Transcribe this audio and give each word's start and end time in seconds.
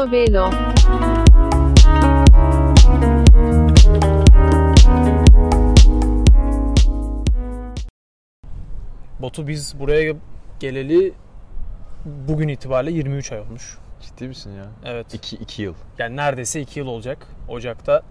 Portobello 0.00 0.50
Portobello 0.50 1.20
Batu 9.22 9.48
biz 9.48 9.78
buraya 9.78 10.14
geleli 10.60 11.12
bugün 12.04 12.48
itibariyle 12.48 12.92
23 12.96 13.32
ay 13.32 13.40
olmuş. 13.40 13.78
Ciddi 14.00 14.28
misin 14.28 14.50
ya? 14.50 14.66
Evet. 14.84 15.14
2 15.14 15.36
2 15.36 15.62
yıl. 15.62 15.74
Yani 15.98 16.16
neredeyse 16.16 16.60
2 16.60 16.78
yıl 16.78 16.86
olacak. 16.86 17.26
Ocak'ta 17.48 18.02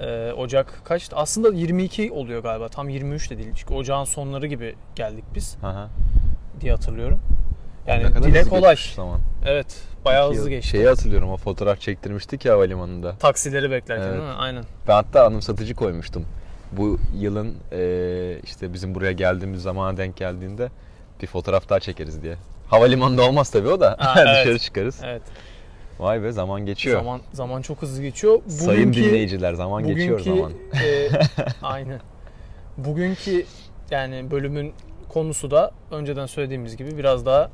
e, 0.00 0.32
Ocak 0.32 0.80
kaçtı? 0.84 1.16
Aslında 1.16 1.48
22 1.48 2.12
oluyor 2.12 2.42
galiba. 2.42 2.68
Tam 2.68 2.88
23 2.88 3.30
de 3.30 3.38
değil. 3.38 3.52
Çünkü 3.56 3.74
ocağın 3.74 4.04
sonları 4.04 4.46
gibi 4.46 4.74
geldik 4.94 5.24
biz 5.34 5.56
Hı 5.60 5.66
hı. 5.66 5.88
diye 6.60 6.72
hatırlıyorum. 6.72 7.20
Yani 7.86 8.22
dile 8.24 8.42
kolay. 8.42 8.76
Zaman. 8.96 9.20
Evet. 9.46 9.93
Bayağı 10.04 10.30
hızlı 10.32 10.50
geçti. 10.50 10.70
Şeyi 10.70 10.86
hatırlıyorum 10.88 11.30
o 11.30 11.36
fotoğraf 11.36 11.80
çektirmiştik 11.80 12.44
ya 12.44 12.54
havalimanında. 12.54 13.16
Taksileri 13.16 13.70
beklerken 13.70 14.04
Evet. 14.04 14.12
değil 14.18 14.24
mi? 14.28 14.34
Aynen. 14.38 14.64
Ben 14.88 14.92
hatta 14.92 15.24
anımsatıcı 15.26 15.74
koymuştum. 15.74 16.24
Bu 16.72 16.98
yılın 17.18 17.54
eee, 17.72 18.40
işte 18.44 18.72
bizim 18.72 18.94
buraya 18.94 19.12
geldiğimiz 19.12 19.62
zamana 19.62 19.96
denk 19.96 20.16
geldiğinde 20.16 20.68
bir 21.22 21.26
fotoğraf 21.26 21.68
daha 21.68 21.80
çekeriz 21.80 22.22
diye. 22.22 22.36
Havalimanında 22.68 23.22
olmaz 23.22 23.50
tabii 23.50 23.68
o 23.68 23.80
da. 23.80 23.96
Evet. 24.16 24.36
Dışarı 24.46 24.58
çıkarız. 24.58 25.00
Evet. 25.04 25.22
Vay 25.98 26.22
be 26.22 26.32
zaman 26.32 26.66
geçiyor. 26.66 26.98
Zaman 27.00 27.20
zaman 27.32 27.62
çok 27.62 27.82
hızlı 27.82 28.02
geçiyor. 28.02 28.38
Sayın 28.48 28.92
Bugünkü- 28.92 29.04
dinleyiciler 29.04 29.54
zaman 29.54 29.86
geçiyor 29.86 30.20
bugünkü, 30.20 30.36
zaman. 30.38 30.52
e, 30.84 31.08
aynen. 31.62 32.00
Bugünkü 32.76 33.44
yani 33.90 34.30
bölümün 34.30 34.72
konusu 35.08 35.50
da 35.50 35.70
önceden 35.90 36.26
söylediğimiz 36.26 36.76
gibi 36.76 36.98
biraz 36.98 37.26
daha 37.26 37.50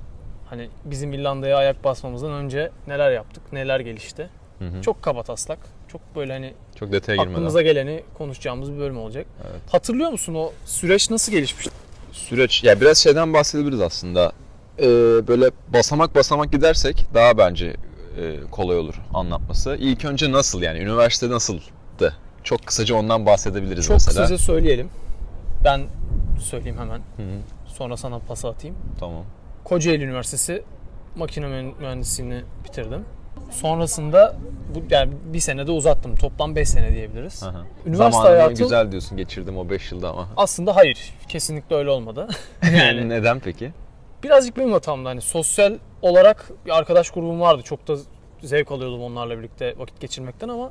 hani 0.50 0.68
bizim 0.84 1.12
İrlanda'ya 1.12 1.56
ayak 1.56 1.84
basmamızdan 1.84 2.32
önce 2.32 2.70
neler 2.86 3.10
yaptık, 3.12 3.42
neler 3.52 3.80
gelişti. 3.80 4.28
Hı 4.58 4.64
hı. 4.64 4.82
Çok 4.82 5.02
kaba 5.02 5.22
taslak. 5.22 5.58
Çok 5.88 6.16
böyle 6.16 6.32
hani 6.32 6.54
Çok 6.78 6.92
detaya 6.92 7.16
girmeden. 7.16 7.32
aklımıza 7.32 7.62
geleni 7.62 8.02
konuşacağımız 8.18 8.72
bir 8.72 8.78
bölüm 8.78 8.98
olacak. 8.98 9.26
Evet. 9.50 9.60
Hatırlıyor 9.72 10.10
musun 10.10 10.34
o 10.34 10.52
süreç 10.64 11.10
nasıl 11.10 11.32
gelişmiş? 11.32 11.66
Süreç 12.12 12.64
ya 12.64 12.80
biraz 12.80 12.98
şeyden 12.98 13.34
bahsedebiliriz 13.34 13.80
aslında. 13.80 14.32
Ee, 14.78 14.84
böyle 15.28 15.50
basamak 15.68 16.14
basamak 16.14 16.52
gidersek 16.52 17.06
daha 17.14 17.38
bence 17.38 17.76
e, 18.20 18.36
kolay 18.50 18.78
olur 18.78 18.94
anlatması. 19.14 19.76
İlk 19.80 20.04
önce 20.04 20.32
nasıl 20.32 20.62
yani 20.62 20.78
üniversite 20.78 21.30
nasıldı? 21.30 22.14
Çok 22.44 22.66
kısaca 22.66 22.94
ondan 22.94 23.26
bahsedebiliriz 23.26 23.86
Çok 23.86 23.94
mesela. 23.94 24.22
kısaca 24.22 24.38
söyleyelim. 24.38 24.88
Ben 25.64 25.80
söyleyeyim 26.40 26.78
hemen. 26.78 26.98
Hı 26.98 27.22
hı, 27.22 27.40
Sonra 27.66 27.96
sana 27.96 28.18
pas 28.18 28.44
atayım. 28.44 28.76
tamam. 29.00 29.24
Kocaeli 29.64 30.04
Üniversitesi 30.04 30.62
makine 31.16 31.46
mühen- 31.46 31.78
mühendisliğini 31.80 32.42
bitirdim. 32.64 33.04
Sonrasında 33.50 34.36
bu 34.74 34.82
yani 34.90 35.12
bir 35.24 35.40
senede 35.40 35.70
uzattım. 35.72 36.16
Toplam 36.16 36.56
5 36.56 36.68
sene 36.68 36.92
diyebiliriz. 36.92 37.42
Hı. 37.42 37.46
Üniversite 37.86 37.96
Zamanını 38.12 38.28
hayatım 38.30 38.56
güzel 38.64 38.90
diyorsun 38.92 39.16
geçirdim 39.16 39.58
o 39.58 39.70
5 39.70 39.92
yılda 39.92 40.10
ama. 40.10 40.28
aslında 40.36 40.76
hayır. 40.76 41.14
Kesinlikle 41.28 41.76
öyle 41.76 41.90
olmadı. 41.90 42.28
yani 42.78 43.08
Neden 43.08 43.40
peki? 43.40 43.72
birazcık 44.22 44.56
benim 44.56 44.72
hatamdı. 44.72 45.08
Hani 45.08 45.20
sosyal 45.20 45.74
olarak 46.02 46.50
bir 46.66 46.78
arkadaş 46.78 47.10
grubum 47.10 47.40
vardı. 47.40 47.62
Çok 47.64 47.88
da 47.88 47.96
zevk 48.42 48.72
alıyordum 48.72 49.02
onlarla 49.02 49.38
birlikte 49.38 49.74
vakit 49.78 50.00
geçirmekten 50.00 50.48
ama 50.48 50.70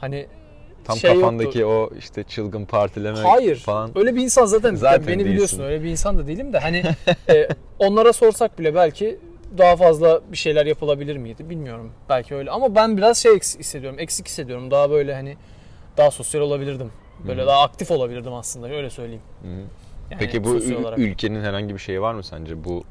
hani 0.00 0.26
Tam 0.86 0.96
şey 0.96 1.14
kafandaki 1.14 1.58
yoktu. 1.58 1.94
o 1.94 1.98
işte 1.98 2.22
çılgın 2.24 2.64
partileme 2.64 3.18
Hayır. 3.18 3.56
falan. 3.56 3.98
Öyle 3.98 4.14
bir 4.14 4.22
insan 4.22 4.44
zaten, 4.46 4.74
Zaten 4.74 5.06
beni 5.06 5.24
biliyorsun 5.24 5.58
değilsin. 5.58 5.72
öyle 5.72 5.84
bir 5.84 5.90
insan 5.90 6.18
da 6.18 6.26
değilim 6.26 6.52
de 6.52 6.58
hani 6.58 6.82
e, 7.28 7.48
onlara 7.78 8.12
sorsak 8.12 8.58
bile 8.58 8.74
belki 8.74 9.18
daha 9.58 9.76
fazla 9.76 10.20
bir 10.32 10.36
şeyler 10.36 10.66
yapılabilir 10.66 11.16
miydi 11.16 11.50
bilmiyorum. 11.50 11.92
Belki 12.08 12.34
öyle 12.34 12.50
ama 12.50 12.74
ben 12.74 12.96
biraz 12.96 13.18
şey 13.18 13.32
eks- 13.32 13.58
hissediyorum. 13.58 13.98
Eksik 13.98 14.26
hissediyorum. 14.28 14.70
Daha 14.70 14.90
böyle 14.90 15.14
hani 15.14 15.36
daha 15.96 16.10
sosyal 16.10 16.40
olabilirdim. 16.42 16.92
Böyle 17.28 17.42
Hı. 17.42 17.46
daha 17.46 17.62
aktif 17.62 17.90
olabilirdim 17.90 18.32
aslında 18.34 18.68
öyle 18.68 18.90
söyleyeyim. 18.90 19.22
Yani 20.10 20.18
Peki 20.18 20.44
bu 20.44 20.54
ülkenin 20.96 21.40
herhangi 21.42 21.74
bir 21.74 21.78
şeyi 21.78 22.00
var 22.00 22.14
mı 22.14 22.24
sence 22.24 22.64
bu 22.64 22.84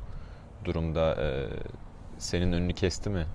durumda 0.66 1.16
e, 1.23 1.27
senin 2.17 2.51
önünü 2.53 2.73
kesti 2.73 3.09
mi? 3.09 3.25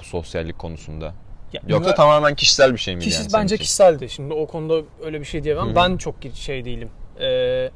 Bu 0.00 0.04
sosyallik 0.04 0.58
konusunda. 0.58 1.14
Ya, 1.52 1.60
Yoksa 1.68 1.94
tamamen 1.94 2.34
kişisel 2.34 2.72
bir 2.72 2.78
şey 2.78 2.94
miydi 2.96 3.04
Kişi 3.08 3.22
yani 3.22 3.28
bence 3.32 3.54
için? 3.54 3.62
kişiseldi. 3.62 4.08
Şimdi 4.08 4.34
o 4.34 4.46
konuda 4.46 4.82
öyle 5.04 5.20
bir 5.20 5.24
şey 5.24 5.44
diyemem. 5.44 5.66
Hı 5.66 5.70
hı. 5.70 5.74
Ben 5.74 5.96
çok 5.96 6.14
şey 6.34 6.64
değilim. 6.64 6.88
Ee, 7.20 7.70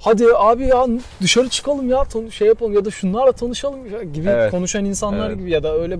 hadi 0.00 0.24
abi 0.36 0.66
ya 0.66 0.86
dışarı 1.22 1.48
çıkalım 1.48 1.90
ya 1.90 2.04
şey 2.32 2.48
yapalım 2.48 2.72
ya 2.74 2.84
da 2.84 2.90
şunlarla 2.90 3.32
tanışalım 3.32 4.12
gibi 4.12 4.28
Evet. 4.28 4.50
konuşan 4.50 4.84
insanlar 4.84 5.28
Evet. 5.28 5.38
gibi 5.38 5.50
ya 5.50 5.62
da 5.62 5.74
öyle 5.74 5.98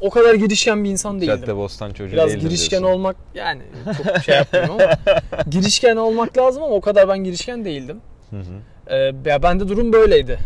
o 0.00 0.10
kadar 0.10 0.34
girişken 0.34 0.84
bir 0.84 0.90
insan 0.90 1.20
değildim. 1.20 1.36
Cadde 1.40 1.56
Bostan 1.56 1.92
çocuğu 1.92 2.12
Biraz 2.12 2.36
girişken 2.36 2.80
diyorsun. 2.80 2.98
olmak 2.98 3.16
yani 3.34 3.62
çok 3.96 4.22
şey 4.22 4.34
yapmıyorum 4.34 4.74
ama 4.74 5.12
girişken 5.50 5.96
olmak 5.96 6.38
lazım 6.38 6.62
ama 6.62 6.74
o 6.74 6.80
kadar 6.80 7.08
ben 7.08 7.18
girişken 7.24 7.64
değildim. 7.64 8.00
Hı 8.30 8.36
hı. 8.36 8.94
Ee, 8.94 9.30
ya 9.30 9.42
bende 9.42 9.68
durum 9.68 9.92
böyleydi. 9.92 10.38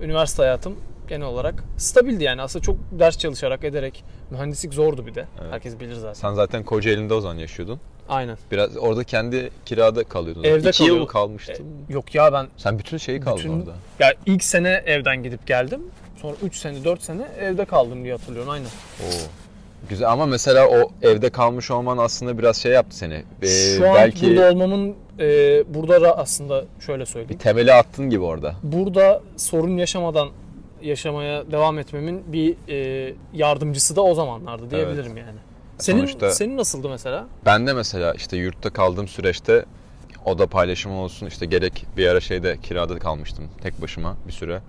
Üniversite 0.00 0.42
hayatım 0.42 0.76
genel 1.08 1.26
olarak 1.26 1.64
stabildi 1.76 2.24
yani. 2.24 2.42
Aslında 2.42 2.62
çok 2.62 2.76
ders 2.92 3.18
çalışarak 3.18 3.64
ederek 3.64 4.04
mühendislik 4.30 4.74
zordu 4.74 5.06
bir 5.06 5.14
de. 5.14 5.24
Evet. 5.42 5.52
Herkes 5.52 5.80
bilir 5.80 5.94
zaten. 5.94 6.12
Sen 6.12 6.34
zaten 6.34 6.62
Kocaeli'nde 6.64 7.14
o 7.14 7.20
zaman 7.20 7.36
yaşıyordun. 7.38 7.80
Aynen. 8.08 8.38
Biraz 8.52 8.76
orada 8.76 9.04
kendi 9.04 9.50
kirada 9.64 10.04
kalıyordun. 10.04 10.42
Evde 10.44 10.68
İki 10.68 10.84
yıl 10.84 11.06
kalmıştın? 11.06 11.66
Yok 11.88 12.14
ya 12.14 12.32
ben 12.32 12.46
Sen 12.56 12.78
bütün 12.78 12.96
şeyi 12.96 13.20
kaldın 13.20 13.38
Bütün- 13.38 13.60
orada. 13.60 13.72
ya 14.00 14.14
ilk 14.26 14.44
sene 14.44 14.82
evden 14.86 15.22
gidip 15.22 15.46
geldim. 15.46 15.80
Sonra 16.22 16.34
3 16.42 16.56
sene 16.56 16.84
4 16.84 17.02
sene 17.02 17.22
evde 17.40 17.64
kaldım 17.64 18.04
diye 18.04 18.12
hatırlıyorum 18.12 18.50
aynen. 18.50 18.66
Oo. 18.66 19.12
Güzel 19.88 20.12
ama 20.12 20.26
mesela 20.26 20.68
o 20.68 20.90
evde 21.02 21.30
kalmış 21.30 21.70
olman 21.70 21.98
aslında 21.98 22.38
biraz 22.38 22.56
şey 22.56 22.72
yaptı 22.72 22.96
seni. 22.96 23.22
Ee, 23.42 23.46
Şu 23.76 23.88
an 23.88 23.94
belki 23.94 24.26
burada 24.30 24.50
olmamın 24.52 24.94
e, 25.18 25.24
burada 25.74 26.02
da 26.02 26.18
aslında 26.18 26.64
şöyle 26.80 27.00
bir 27.00 27.06
söyleyeyim. 27.06 27.38
temeli 27.38 27.72
attın 27.72 28.10
gibi 28.10 28.24
orada. 28.24 28.54
Burada 28.62 29.22
sorun 29.36 29.76
yaşamadan 29.76 30.28
yaşamaya 30.82 31.50
devam 31.52 31.78
etmemin 31.78 32.32
bir 32.32 32.56
e, 32.68 33.14
yardımcısı 33.32 33.96
da 33.96 34.02
o 34.02 34.14
zamanlardı 34.14 34.70
diyebilirim 34.70 35.16
yani. 35.16 35.38
Senin 35.78 35.98
Sonuçta- 36.06 36.30
senin 36.30 36.56
nasıldı 36.56 36.88
mesela? 36.88 37.26
Ben 37.46 37.66
de 37.66 37.72
mesela 37.72 38.12
işte 38.14 38.36
yurtta 38.36 38.70
kaldığım 38.70 39.08
süreçte 39.08 39.64
oda 40.24 40.46
paylaşımı 40.46 40.94
olsun 41.00 41.26
işte 41.26 41.46
gerek 41.46 41.86
bir 41.96 42.06
ara 42.08 42.20
şeyde 42.20 42.56
kirada 42.62 42.98
kalmıştım 42.98 43.48
tek 43.62 43.82
başıma 43.82 44.16
bir 44.26 44.32
süre. 44.32 44.60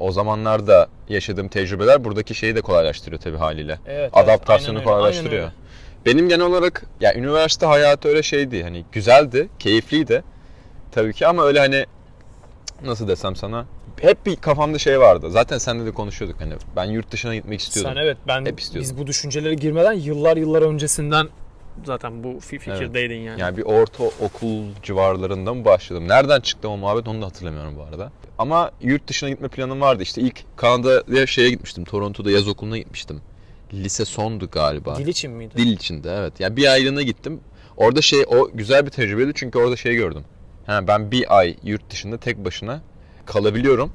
O 0.00 0.12
zamanlarda 0.12 0.88
yaşadığım 1.08 1.48
tecrübeler 1.48 2.04
buradaki 2.04 2.34
şeyi 2.34 2.56
de 2.56 2.60
kolaylaştırıyor 2.60 3.20
tabii 3.22 3.36
haliyle. 3.36 3.78
Evet, 3.86 4.10
Adaptasyonu 4.12 4.78
evet, 4.78 4.86
aynen 4.86 4.96
öyle, 4.98 4.98
kolaylaştırıyor. 5.00 5.42
aynen 5.42 5.52
öyle. 5.52 5.66
Benim 6.06 6.28
genel 6.28 6.46
olarak 6.46 6.82
ya 7.00 7.14
üniversite 7.14 7.66
hayatı 7.66 8.08
öyle 8.08 8.22
şeydi 8.22 8.62
hani 8.62 8.84
güzeldi, 8.92 9.48
keyifliydi 9.58 10.22
tabii 10.92 11.12
ki 11.12 11.26
ama 11.26 11.42
öyle 11.44 11.58
hani 11.58 11.86
nasıl 12.84 13.08
desem 13.08 13.36
sana 13.36 13.66
hep 14.00 14.26
bir 14.26 14.36
kafamda 14.36 14.78
şey 14.78 15.00
vardı. 15.00 15.30
Zaten 15.30 15.58
seninle 15.58 15.86
de 15.86 15.90
konuşuyorduk 15.90 16.40
hani 16.40 16.54
ben 16.76 16.84
yurt 16.84 17.10
dışına 17.10 17.34
gitmek 17.34 17.60
istiyordum. 17.60 17.92
Sen 17.94 18.02
evet 18.02 18.16
ben 18.28 18.46
Hep 18.46 18.60
istiyordum. 18.60 18.90
biz 18.90 18.98
bu 18.98 19.06
düşüncelere 19.06 19.54
girmeden 19.54 19.92
yıllar 19.92 20.36
yıllar 20.36 20.62
öncesinden 20.62 21.28
zaten 21.84 22.24
bu 22.24 22.28
fi- 22.28 22.58
fikirdeydin 22.58 23.18
yani. 23.20 23.40
Yani 23.40 23.56
bir 23.56 23.62
orta 23.62 24.04
okul 24.04 24.64
civarlarında 24.82 25.54
mı 25.54 25.64
başladım? 25.64 26.08
Nereden 26.08 26.40
çıktı 26.40 26.68
o 26.68 26.76
muhabbet 26.76 27.08
onu 27.08 27.22
da 27.22 27.26
hatırlamıyorum 27.26 27.76
bu 27.76 27.82
arada. 27.82 28.12
Ama 28.38 28.70
yurt 28.82 29.08
dışına 29.08 29.30
gitme 29.30 29.48
planım 29.48 29.80
vardı. 29.80 30.02
İşte 30.02 30.20
ilk 30.20 30.44
Kanada'ya 30.56 31.26
şeye 31.26 31.50
gitmiştim. 31.50 31.84
Toronto'da 31.84 32.30
yaz 32.30 32.48
okuluna 32.48 32.78
gitmiştim. 32.78 33.20
Lise 33.72 34.04
sondu 34.04 34.48
galiba. 34.52 34.96
Dil 34.96 35.06
için 35.06 35.30
miydi? 35.30 35.54
Dil 35.56 35.72
içinde 35.72 36.10
evet. 36.18 36.32
Yani 36.40 36.56
bir 36.56 36.66
aylığına 36.72 37.02
gittim. 37.02 37.40
Orada 37.76 38.02
şey 38.02 38.24
o 38.26 38.50
güzel 38.54 38.86
bir 38.86 38.90
tecrübeydi 38.90 39.32
çünkü 39.34 39.58
orada 39.58 39.76
şey 39.76 39.94
gördüm. 39.94 40.24
Ha, 40.66 40.86
ben 40.88 41.10
bir 41.10 41.38
ay 41.38 41.56
yurt 41.62 41.90
dışında 41.90 42.18
tek 42.18 42.44
başına 42.44 42.80
kalabiliyorum 43.26 43.92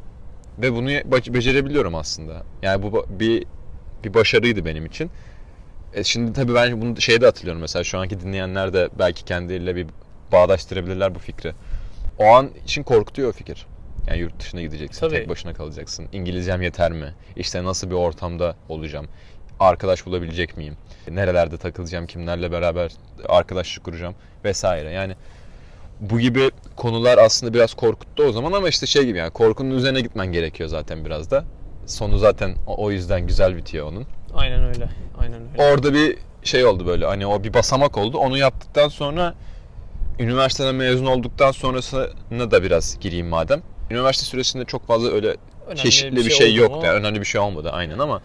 ve 0.59 0.73
bunu 0.73 0.87
be- 0.89 1.33
becerebiliyorum 1.33 1.95
aslında. 1.95 2.43
Yani 2.61 2.83
bu 2.83 3.05
bir 3.09 3.45
bir 4.03 4.13
başarıydı 4.13 4.65
benim 4.65 4.85
için. 4.85 5.11
E 5.93 6.03
şimdi 6.03 6.33
tabii 6.33 6.53
ben 6.55 6.81
bunu 6.81 7.01
şeyde 7.01 7.25
hatırlıyorum 7.25 7.61
mesela 7.61 7.83
şu 7.83 7.99
anki 7.99 8.19
dinleyenler 8.21 8.73
de 8.73 8.89
belki 8.99 9.25
kendileriyle 9.25 9.75
bir 9.75 9.87
bağdaştırabilirler 10.31 11.15
bu 11.15 11.19
fikri. 11.19 11.53
O 12.19 12.25
an 12.25 12.49
için 12.65 12.83
korkutuyor 12.83 13.29
o 13.29 13.31
fikir. 13.31 13.65
Yani 14.07 14.19
yurt 14.19 14.39
dışına 14.39 14.61
gideceksin, 14.61 14.99
Tabii. 14.99 15.13
tek 15.15 15.29
başına 15.29 15.53
kalacaksın. 15.53 16.07
İngilizcem 16.11 16.61
yeter 16.61 16.91
mi? 16.91 17.13
İşte 17.35 17.63
nasıl 17.63 17.89
bir 17.89 17.95
ortamda 17.95 18.55
olacağım? 18.69 19.07
Arkadaş 19.59 20.05
bulabilecek 20.05 20.57
miyim? 20.57 20.77
Nerelerde 21.09 21.57
takılacağım? 21.57 22.07
Kimlerle 22.07 22.51
beraber 22.51 22.91
arkadaşlık 23.29 23.83
kuracağım? 23.83 24.15
Vesaire. 24.45 24.91
Yani 24.91 25.15
bu 25.99 26.19
gibi 26.19 26.51
konular 26.75 27.17
aslında 27.17 27.53
biraz 27.53 27.73
korkuttu 27.73 28.23
o 28.23 28.31
zaman 28.31 28.51
ama 28.51 28.69
işte 28.69 28.85
şey 28.85 29.05
gibi 29.05 29.17
yani 29.17 29.31
korkunun 29.31 29.75
üzerine 29.75 30.01
gitmen 30.01 30.27
gerekiyor 30.27 30.69
zaten 30.69 31.05
biraz 31.05 31.31
da. 31.31 31.43
Sonu 31.85 32.17
zaten 32.17 32.55
o 32.67 32.91
yüzden 32.91 33.27
güzel 33.27 33.57
bitiyor 33.57 33.87
onun. 33.87 34.05
Aynen 34.33 34.63
öyle. 34.63 34.89
Aynen 35.19 35.41
öyle. 35.51 35.63
Orada 35.63 35.93
bir 35.93 36.17
şey 36.43 36.65
oldu 36.65 36.87
böyle 36.87 37.05
hani 37.05 37.27
o 37.27 37.43
bir 37.43 37.53
basamak 37.53 37.97
oldu. 37.97 38.17
Onu 38.17 38.37
yaptıktan 38.37 38.87
sonra 38.87 39.33
üniversiteden 40.19 40.75
mezun 40.75 41.05
olduktan 41.05 41.51
sonrasına 41.51 42.51
da 42.51 42.63
biraz 42.63 42.99
gireyim 42.99 43.27
madem. 43.27 43.61
Üniversite 43.89 44.25
süresinde 44.25 44.65
çok 44.65 44.87
fazla 44.87 45.11
öyle 45.11 45.35
Önemli 45.65 45.79
çeşitli 45.79 46.15
bir 46.15 46.29
şey, 46.29 46.51
oldu 46.51 46.59
yoktu. 46.59 46.85
Yani 46.85 46.99
önemli 46.99 47.19
bir 47.19 47.25
şey 47.25 47.41
olmadı 47.41 47.69
aynen 47.71 47.99
ama 47.99 48.21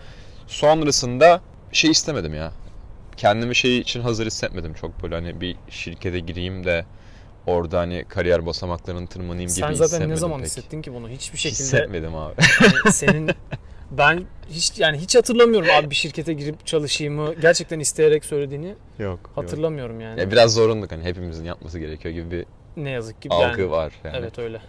Sonrasında 0.46 1.40
şey 1.72 1.90
istemedim 1.90 2.34
ya. 2.34 2.52
Kendimi 3.16 3.56
şey 3.56 3.78
için 3.78 4.00
hazır 4.00 4.26
hissetmedim 4.26 4.74
çok 4.74 5.02
böyle 5.02 5.14
hani 5.14 5.40
bir 5.40 5.56
şirkete 5.70 6.20
gireyim 6.20 6.64
de 6.64 6.84
orada 7.46 7.78
hani 7.78 8.04
kariyer 8.08 8.46
basamaklarını 8.46 9.06
tırmanayım 9.06 9.40
gibi 9.50 9.50
Sen 9.60 9.72
zaten 9.72 9.84
hissetmedim 9.84 10.10
ne 10.10 10.16
zaman 10.16 10.38
pek. 10.38 10.46
hissettin 10.46 10.82
ki 10.82 10.94
bunu? 10.94 11.08
Hiçbir 11.08 11.38
şekilde 11.38 11.62
Hissetmedim 11.62 12.14
abi. 12.16 12.34
hani 12.58 12.92
senin 12.92 13.30
ben 13.90 14.24
hiç 14.50 14.78
yani 14.78 14.98
hiç 14.98 15.14
hatırlamıyorum 15.16 15.68
abi 15.78 15.90
bir 15.90 15.94
şirkete 15.94 16.32
girip 16.32 16.66
çalışayımı 16.66 17.34
gerçekten 17.34 17.80
isteyerek 17.80 18.24
söylediğini 18.24 18.74
yok. 18.98 19.30
hatırlamıyorum 19.34 20.00
yani. 20.00 20.20
Ya 20.20 20.30
biraz 20.32 20.54
zorunluluk 20.54 20.92
hani 20.92 21.04
hepimizin 21.04 21.44
yapması 21.44 21.78
gerekiyor 21.78 22.14
gibi 22.14 22.30
bir 22.30 22.46
Ne 22.82 22.90
yazık 22.90 23.22
ki 23.22 23.28
algı 23.30 23.60
yani. 23.60 23.70
var 23.70 23.92
yani. 24.04 24.16
Evet 24.16 24.38
öyle. 24.38 24.60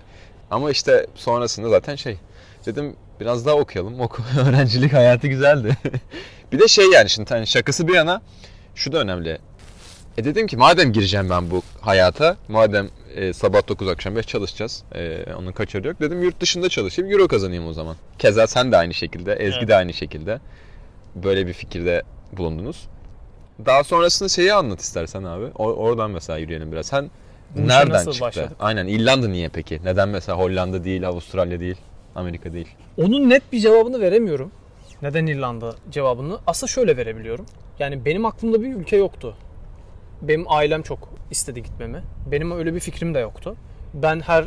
Ama 0.51 0.71
işte 0.71 1.07
sonrasında 1.15 1.69
zaten 1.69 1.95
şey 1.95 2.17
dedim 2.65 2.95
biraz 3.19 3.45
daha 3.45 3.55
okuyalım. 3.55 3.99
Oku 4.01 4.21
öğrencilik 4.47 4.93
hayatı 4.93 5.27
güzeldi. 5.27 5.77
bir 6.51 6.59
de 6.59 6.67
şey 6.67 6.85
yani 6.91 7.09
şimdi 7.09 7.29
hani 7.29 7.47
şakası 7.47 7.87
bir 7.87 7.93
yana 7.93 8.21
şu 8.75 8.91
da 8.91 8.97
önemli. 8.99 9.37
E 10.17 10.23
dedim 10.23 10.47
ki 10.47 10.57
madem 10.57 10.91
gireceğim 10.91 11.29
ben 11.29 11.51
bu 11.51 11.61
hayata, 11.81 12.37
madem 12.47 12.89
e, 13.15 13.33
sabah 13.33 13.67
9 13.67 13.87
akşam 13.87 14.15
5 14.15 14.27
çalışacağız. 14.27 14.83
E, 14.95 15.23
onun 15.39 15.51
kaçarı 15.51 15.87
yok. 15.87 15.99
Dedim 16.01 16.23
yurt 16.23 16.41
dışında 16.41 16.69
çalışayım, 16.69 17.11
euro 17.11 17.27
kazanayım 17.27 17.67
o 17.67 17.73
zaman. 17.73 17.95
Keza 18.19 18.47
sen 18.47 18.71
de 18.71 18.77
aynı 18.77 18.93
şekilde, 18.93 19.33
Ezgi 19.33 19.57
Evet. 19.57 19.67
de 19.67 19.75
aynı 19.75 19.93
şekilde. 19.93 20.39
Böyle 21.15 21.47
bir 21.47 21.53
fikirde 21.53 22.03
bulundunuz. 22.37 22.87
Daha 23.65 23.83
sonrasında 23.83 24.29
şeyi 24.29 24.53
anlat 24.53 24.81
istersen 24.81 25.23
abi. 25.23 25.45
O- 25.55 25.73
oradan 25.73 26.11
mesela 26.11 26.39
yürüyelim 26.39 26.71
biraz. 26.71 26.85
Sen 26.85 27.09
Bu 27.55 27.67
nereden 27.67 27.93
nasıl 27.93 28.11
çıktı? 28.11 28.25
başladık? 28.25 28.51
Aynen 28.59 28.87
İrlanda 28.87 29.27
niye 29.27 29.49
peki? 29.49 29.79
Neden 29.83 30.09
mesela 30.09 30.37
Hollanda 30.37 30.83
değil, 30.83 31.07
Avustralya 31.07 31.59
değil, 31.59 31.77
Amerika 32.15 32.53
değil? 32.53 32.67
Onun 32.97 33.29
net 33.29 33.51
bir 33.53 33.59
cevabını 33.59 34.01
veremiyorum. 34.01 34.51
Neden 35.01 35.25
İrlanda 35.25 35.75
cevabını? 35.91 36.37
Aslında 36.47 36.71
şöyle 36.71 36.97
verebiliyorum. 36.97 37.45
Yani 37.79 38.05
benim 38.05 38.25
aklımda 38.25 38.61
bir 38.61 38.75
ülke 38.75 38.97
yoktu. 38.97 39.35
Benim 40.21 40.51
ailem 40.51 40.81
çok 40.81 41.09
istedi 41.31 41.63
gitmemi. 41.63 42.03
Benim 42.31 42.51
öyle 42.51 42.73
bir 42.73 42.79
fikrim 42.79 43.13
de 43.13 43.19
yoktu. 43.19 43.55
Ben 43.93 44.19
her 44.19 44.43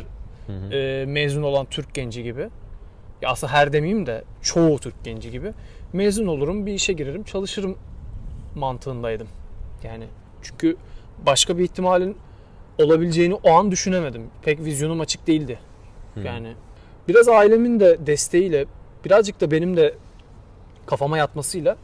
Hı 0.47 0.53
hı. 0.53 0.75
e, 0.75 1.05
mezun 1.05 1.43
olan 1.43 1.65
Türk 1.65 1.93
genci 1.93 2.23
gibi 2.23 2.49
ya 3.21 3.29
aslında 3.29 3.53
her 3.53 3.73
demeyeyim 3.73 4.05
de 4.05 4.23
çoğu 4.41 4.79
Türk 4.79 5.03
genci 5.03 5.31
gibi 5.31 5.53
mezun 5.93 6.27
olurum 6.27 6.65
bir 6.65 6.73
işe 6.73 6.93
girerim 6.93 7.23
çalışırım 7.23 7.77
mantığındaydım. 8.55 9.27
Yani 9.83 10.05
çünkü 10.41 10.77
başka 11.25 11.57
bir 11.57 11.63
ihtimalin 11.63 12.17
olabileceğini 12.77 13.33
o 13.33 13.51
an 13.51 13.71
düşünemedim. 13.71 14.23
Pek 14.41 14.59
vizyonum 14.59 15.01
açık 15.01 15.27
değildi. 15.27 15.59
Hı. 16.13 16.19
Yani 16.19 16.53
biraz 17.07 17.27
ailemin 17.27 17.79
de 17.79 18.07
desteğiyle 18.07 18.65
birazcık 19.05 19.41
da 19.41 19.51
benim 19.51 19.77
de 19.77 19.95
kafama 20.85 21.17
yatmasıyla 21.17 21.77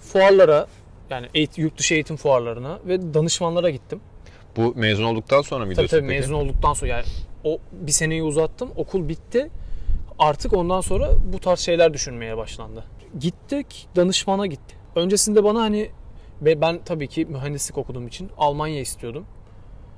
fuarlara 0.00 0.66
yani 1.10 1.26
eğit- 1.34 1.60
yurt 1.60 1.78
dışı 1.78 1.94
eğitim 1.94 2.16
fuarlarına 2.16 2.78
ve 2.86 3.14
danışmanlara 3.14 3.70
gittim. 3.70 4.00
Bu 4.56 4.72
mezun 4.76 5.04
olduktan 5.04 5.42
sonra 5.42 5.60
mı 5.60 5.64
Tabii 5.64 5.70
gidiyorsun 5.74 5.96
tabii 5.96 6.08
peki? 6.08 6.20
mezun 6.20 6.34
olduktan 6.34 6.72
sonra 6.72 6.90
yani 6.90 7.04
o 7.44 7.58
bir 7.72 7.92
seneyi 7.92 8.22
uzattım. 8.22 8.70
Okul 8.76 9.08
bitti. 9.08 9.50
Artık 10.18 10.52
ondan 10.52 10.80
sonra 10.80 11.10
bu 11.32 11.38
tarz 11.38 11.60
şeyler 11.60 11.94
düşünmeye 11.94 12.36
başlandı. 12.36 12.84
Gittik 13.20 13.88
danışmana 13.96 14.46
gitti. 14.46 14.74
Öncesinde 14.96 15.44
bana 15.44 15.60
hani 15.60 15.90
ve 16.42 16.60
ben 16.60 16.80
tabii 16.84 17.08
ki 17.08 17.24
mühendislik 17.26 17.78
okuduğum 17.78 18.06
için 18.06 18.30
Almanya 18.38 18.80
istiyordum. 18.80 19.24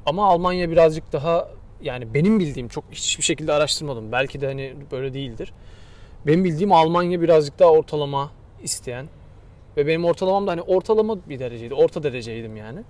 Ama 0.06 0.28
Almanya 0.28 0.70
birazcık 0.70 1.12
daha 1.12 1.48
yani 1.82 2.14
benim 2.14 2.40
bildiğim 2.40 2.68
çok 2.68 2.84
hiçbir 2.92 3.24
şekilde 3.24 3.52
araştırmadım. 3.52 4.12
Belki 4.12 4.40
de 4.40 4.46
hani 4.46 4.74
böyle 4.90 5.14
değildir. 5.14 5.52
Benim 6.26 6.44
bildiğim 6.44 6.72
Almanya 6.72 7.20
birazcık 7.20 7.58
daha 7.58 7.70
ortalama 7.70 8.30
isteyen 8.62 9.06
ve 9.76 9.86
benim 9.86 10.04
ortalamam 10.04 10.46
da 10.46 10.50
hani 10.50 10.62
ortalama 10.62 11.16
bir 11.28 11.38
dereceydi. 11.38 11.74
Orta 11.74 12.02
dereceydim 12.02 12.56
yani. 12.56 12.80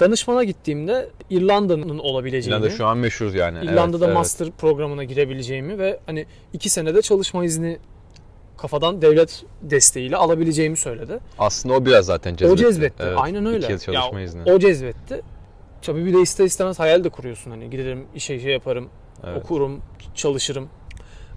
Danışmana 0.00 0.44
gittiğimde 0.44 1.10
İrlanda'nın 1.30 1.98
olabileceğini, 1.98 2.58
İrlanda 2.58 2.76
şu 2.76 2.86
an 2.86 2.98
meşhur 2.98 3.34
yani. 3.34 3.58
Evet, 3.58 3.70
İrlanda'da 3.70 4.04
evet. 4.06 4.14
master 4.14 4.50
programına 4.50 5.04
girebileceğimi 5.04 5.78
ve 5.78 6.00
hani 6.06 6.26
iki 6.52 6.70
senede 6.70 7.02
çalışma 7.02 7.44
izni 7.44 7.78
kafadan 8.56 9.02
devlet 9.02 9.44
desteğiyle 9.62 10.16
alabileceğimi 10.16 10.76
söyledi. 10.76 11.18
Aslında 11.38 11.74
o 11.74 11.86
biraz 11.86 12.06
zaten 12.06 12.34
O 12.34 12.36
cezbetti. 12.36 12.62
cezbetti. 12.62 13.02
Evet, 13.06 13.18
Aynen 13.20 13.46
öyle. 13.46 13.58
İki 13.58 13.72
yıl 13.72 13.78
çalışma 13.78 14.20
Ya, 14.20 14.26
izni. 14.26 14.52
O 14.52 14.58
cezbetti. 14.58 15.22
Tabii 15.82 16.04
bir 16.04 16.14
de 16.14 16.20
ister 16.20 16.44
istemez 16.44 16.78
hayal 16.78 17.04
de 17.04 17.08
kuruyorsun 17.08 17.50
hani 17.50 17.70
giderim 17.70 18.06
işe 18.14 18.40
şey 18.40 18.52
yaparım, 18.52 18.88
Evet. 19.26 19.44
okurum, 19.44 19.80
çalışırım. 20.14 20.68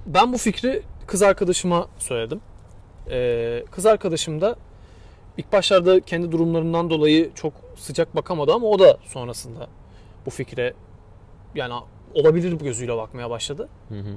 Ben 0.05 0.33
bu 0.33 0.37
fikri 0.37 0.81
kız 1.07 1.21
arkadaşıma 1.21 1.87
söyledim. 1.97 2.39
Ee, 3.11 3.63
kız 3.71 3.85
arkadaşım 3.85 4.41
da 4.41 4.55
ilk 5.37 5.53
başlarda 5.53 5.99
kendi 5.99 6.31
durumlarından 6.31 6.89
dolayı 6.89 7.33
çok 7.33 7.53
sıcak 7.75 8.15
bakamadı 8.15 8.53
ama 8.53 8.67
o 8.67 8.79
da 8.79 8.97
sonrasında 9.05 9.67
bu 10.25 10.29
fikre 10.29 10.73
yani 11.55 11.73
olabilir 12.13 12.51
gözüyle 12.51 12.97
bakmaya 12.97 13.29
başladı. 13.29 13.69
Hı 13.89 13.95
hı. 13.99 14.15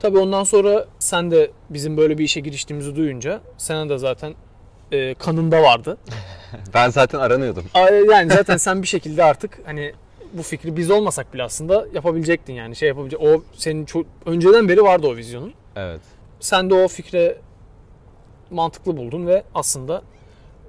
Tabii 0.00 0.18
ondan 0.18 0.44
sonra 0.44 0.86
sen 0.98 1.30
de 1.30 1.50
bizim 1.70 1.96
böyle 1.96 2.18
bir 2.18 2.24
işe 2.24 2.40
giriştiğimizi 2.40 2.96
duyunca 2.96 3.40
senin 3.56 3.88
de 3.88 3.98
zaten 3.98 4.34
e, 4.92 5.14
kanında 5.14 5.62
vardı. 5.62 5.98
Ben 6.74 6.90
zaten 6.90 7.18
aranıyordum. 7.18 7.64
Yani 8.10 8.30
zaten 8.30 8.56
sen 8.56 8.82
bir 8.82 8.86
şekilde 8.86 9.24
artık 9.24 9.60
hani 9.66 9.92
bu 10.32 10.42
fikri 10.42 10.76
biz 10.76 10.90
olmasak 10.90 11.34
bile 11.34 11.42
aslında 11.42 11.86
yapabilecektin 11.94 12.52
yani 12.52 12.76
şey 12.76 12.88
yapabilecek. 12.88 13.20
O 13.20 13.42
senin 13.56 13.84
çok 13.84 14.06
önceden 14.26 14.68
beri 14.68 14.82
vardı 14.82 15.06
o 15.06 15.16
vizyonun. 15.16 15.54
Evet. 15.76 16.00
Sen 16.40 16.70
de 16.70 16.74
o 16.74 16.88
fikre 16.88 17.38
mantıklı 18.54 18.96
buldun 18.96 19.26
ve 19.26 19.44
aslında 19.54 20.02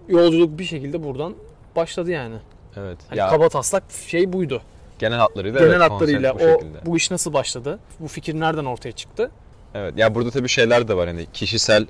yolculuk 0.07 0.59
bir 0.59 0.63
şekilde 0.63 1.03
buradan 1.03 1.35
başladı 1.75 2.11
yani. 2.11 2.35
Evet. 2.77 2.97
Hani 3.09 3.19
ya 3.19 3.27
kaba 3.29 3.49
taslak 3.49 3.83
şey 4.07 4.33
buydu. 4.33 4.61
genel 4.99 5.17
hatlarıyla 5.17 5.59
Genel 5.59 5.71
evet, 5.71 5.81
hatlarıyla 5.81 6.39
bu 6.39 6.43
o 6.43 6.59
bu 6.85 6.97
iş 6.97 7.11
nasıl 7.11 7.33
başladı? 7.33 7.79
Bu 7.99 8.07
fikir 8.07 8.39
nereden 8.39 8.65
ortaya 8.65 8.91
çıktı? 8.91 9.31
Evet. 9.73 9.93
Ya 9.97 10.15
burada 10.15 10.31
tabii 10.31 10.49
şeyler 10.49 10.87
de 10.87 10.97
var 10.97 11.07
hani 11.07 11.25
kişisel 11.33 11.87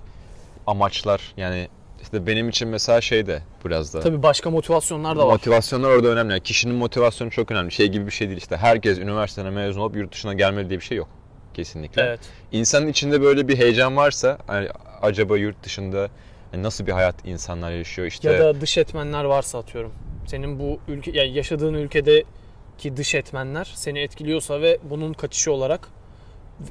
amaçlar 0.68 1.34
yani 1.38 1.68
işte 2.02 2.28
benim 2.28 2.50
için 2.50 2.68
mesela 2.68 3.02
şey 3.02 3.28
de 3.28 3.42
biraz 3.66 3.94
da 3.94 4.00
Tabii 4.00 4.24
başka 4.24 4.50
motivasyonlar 4.50 5.18
da 5.18 5.28
var. 5.28 5.32
Motivasyonlar 5.32 5.90
orada 5.90 6.08
önemli. 6.08 6.32
Yani 6.32 6.44
kişinin 6.44 6.76
motivasyonu 6.76 7.32
çok 7.32 7.52
önemli. 7.52 7.72
Şey 7.72 7.88
gibi 7.88 8.06
bir 8.06 8.12
şey 8.12 8.28
değil 8.28 8.38
işte. 8.38 8.58
Herkes 8.58 8.98
üniversiteden 8.98 9.54
mezun 9.54 9.82
olup 9.82 9.96
yurt 9.96 10.14
dışına 10.14 10.34
gelmeli 10.34 10.70
diye 10.70 10.80
bir 10.80 10.86
şey 10.86 10.98
yok. 10.98 11.08
Kesinlikle. 11.54 12.02
Evet. 12.02 12.20
İnsanın 12.52 12.88
içinde 12.88 13.22
böyle 13.22 13.48
bir 13.48 13.58
heyecan 13.58 13.96
varsa 13.96 14.38
hani 14.48 14.68
acaba 15.06 15.38
yurt 15.38 15.64
dışında 15.64 16.10
hani 16.52 16.64
nasıl 16.64 16.88
bir 16.88 16.92
hayat 16.92 17.16
insanlar 17.26 17.72
yaşıyor 17.72 18.08
işte. 18.08 18.32
Ya 18.32 18.40
da 18.40 18.62
dış 18.62 18.78
etmenler 18.78 19.24
varsa 19.24 19.60
atıyorum. 19.60 19.94
Senin 20.28 20.60
bu 20.60 20.80
ülke 20.88 21.12
yani 21.12 21.34
yaşadığın 21.34 21.74
ülkedeki 21.74 22.98
dış 22.98 23.16
etmenler 23.16 23.72
seni 23.76 24.00
etkiliyorsa 24.00 24.62
ve 24.62 24.80
bunun 24.84 25.14
kaçışı 25.14 25.52
olarak 25.52 25.88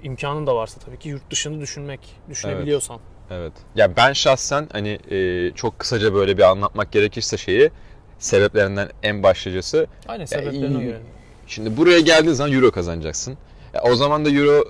imkanın 0.03 0.47
da 0.47 0.57
varsa 0.57 0.81
tabii 0.81 0.99
ki 0.99 1.09
yurt 1.09 1.31
dışını 1.31 1.61
düşünmek, 1.61 2.01
düşünebiliyorsan. 2.29 3.01
Evet. 3.31 3.53
Ya 3.75 3.97
ben 3.97 4.13
şahsen 4.13 4.69
hani 4.73 4.99
e, 5.11 5.51
çok 5.55 5.79
kısaca 5.79 6.15
böyle 6.15 6.39
bir 6.39 6.43
anlatmak 6.43 6.93
gerekirse 6.93 7.37
şeyi 7.37 7.71
sebeplerinden 8.19 8.89
en 9.03 9.23
başlıcası 9.23 9.87
Aynen 10.09 10.25
sebeplerine 10.25 10.85
göre. 10.85 11.01
Şimdi 11.47 11.77
buraya 11.77 12.01
geldiğin 12.01 12.35
zaman 12.35 12.53
euro 12.53 12.71
kazanacaksın. 12.71 13.39
Ya 13.75 13.83
o 13.83 13.95
zaman 13.95 14.25
da 14.25 14.31
euro 14.31 14.65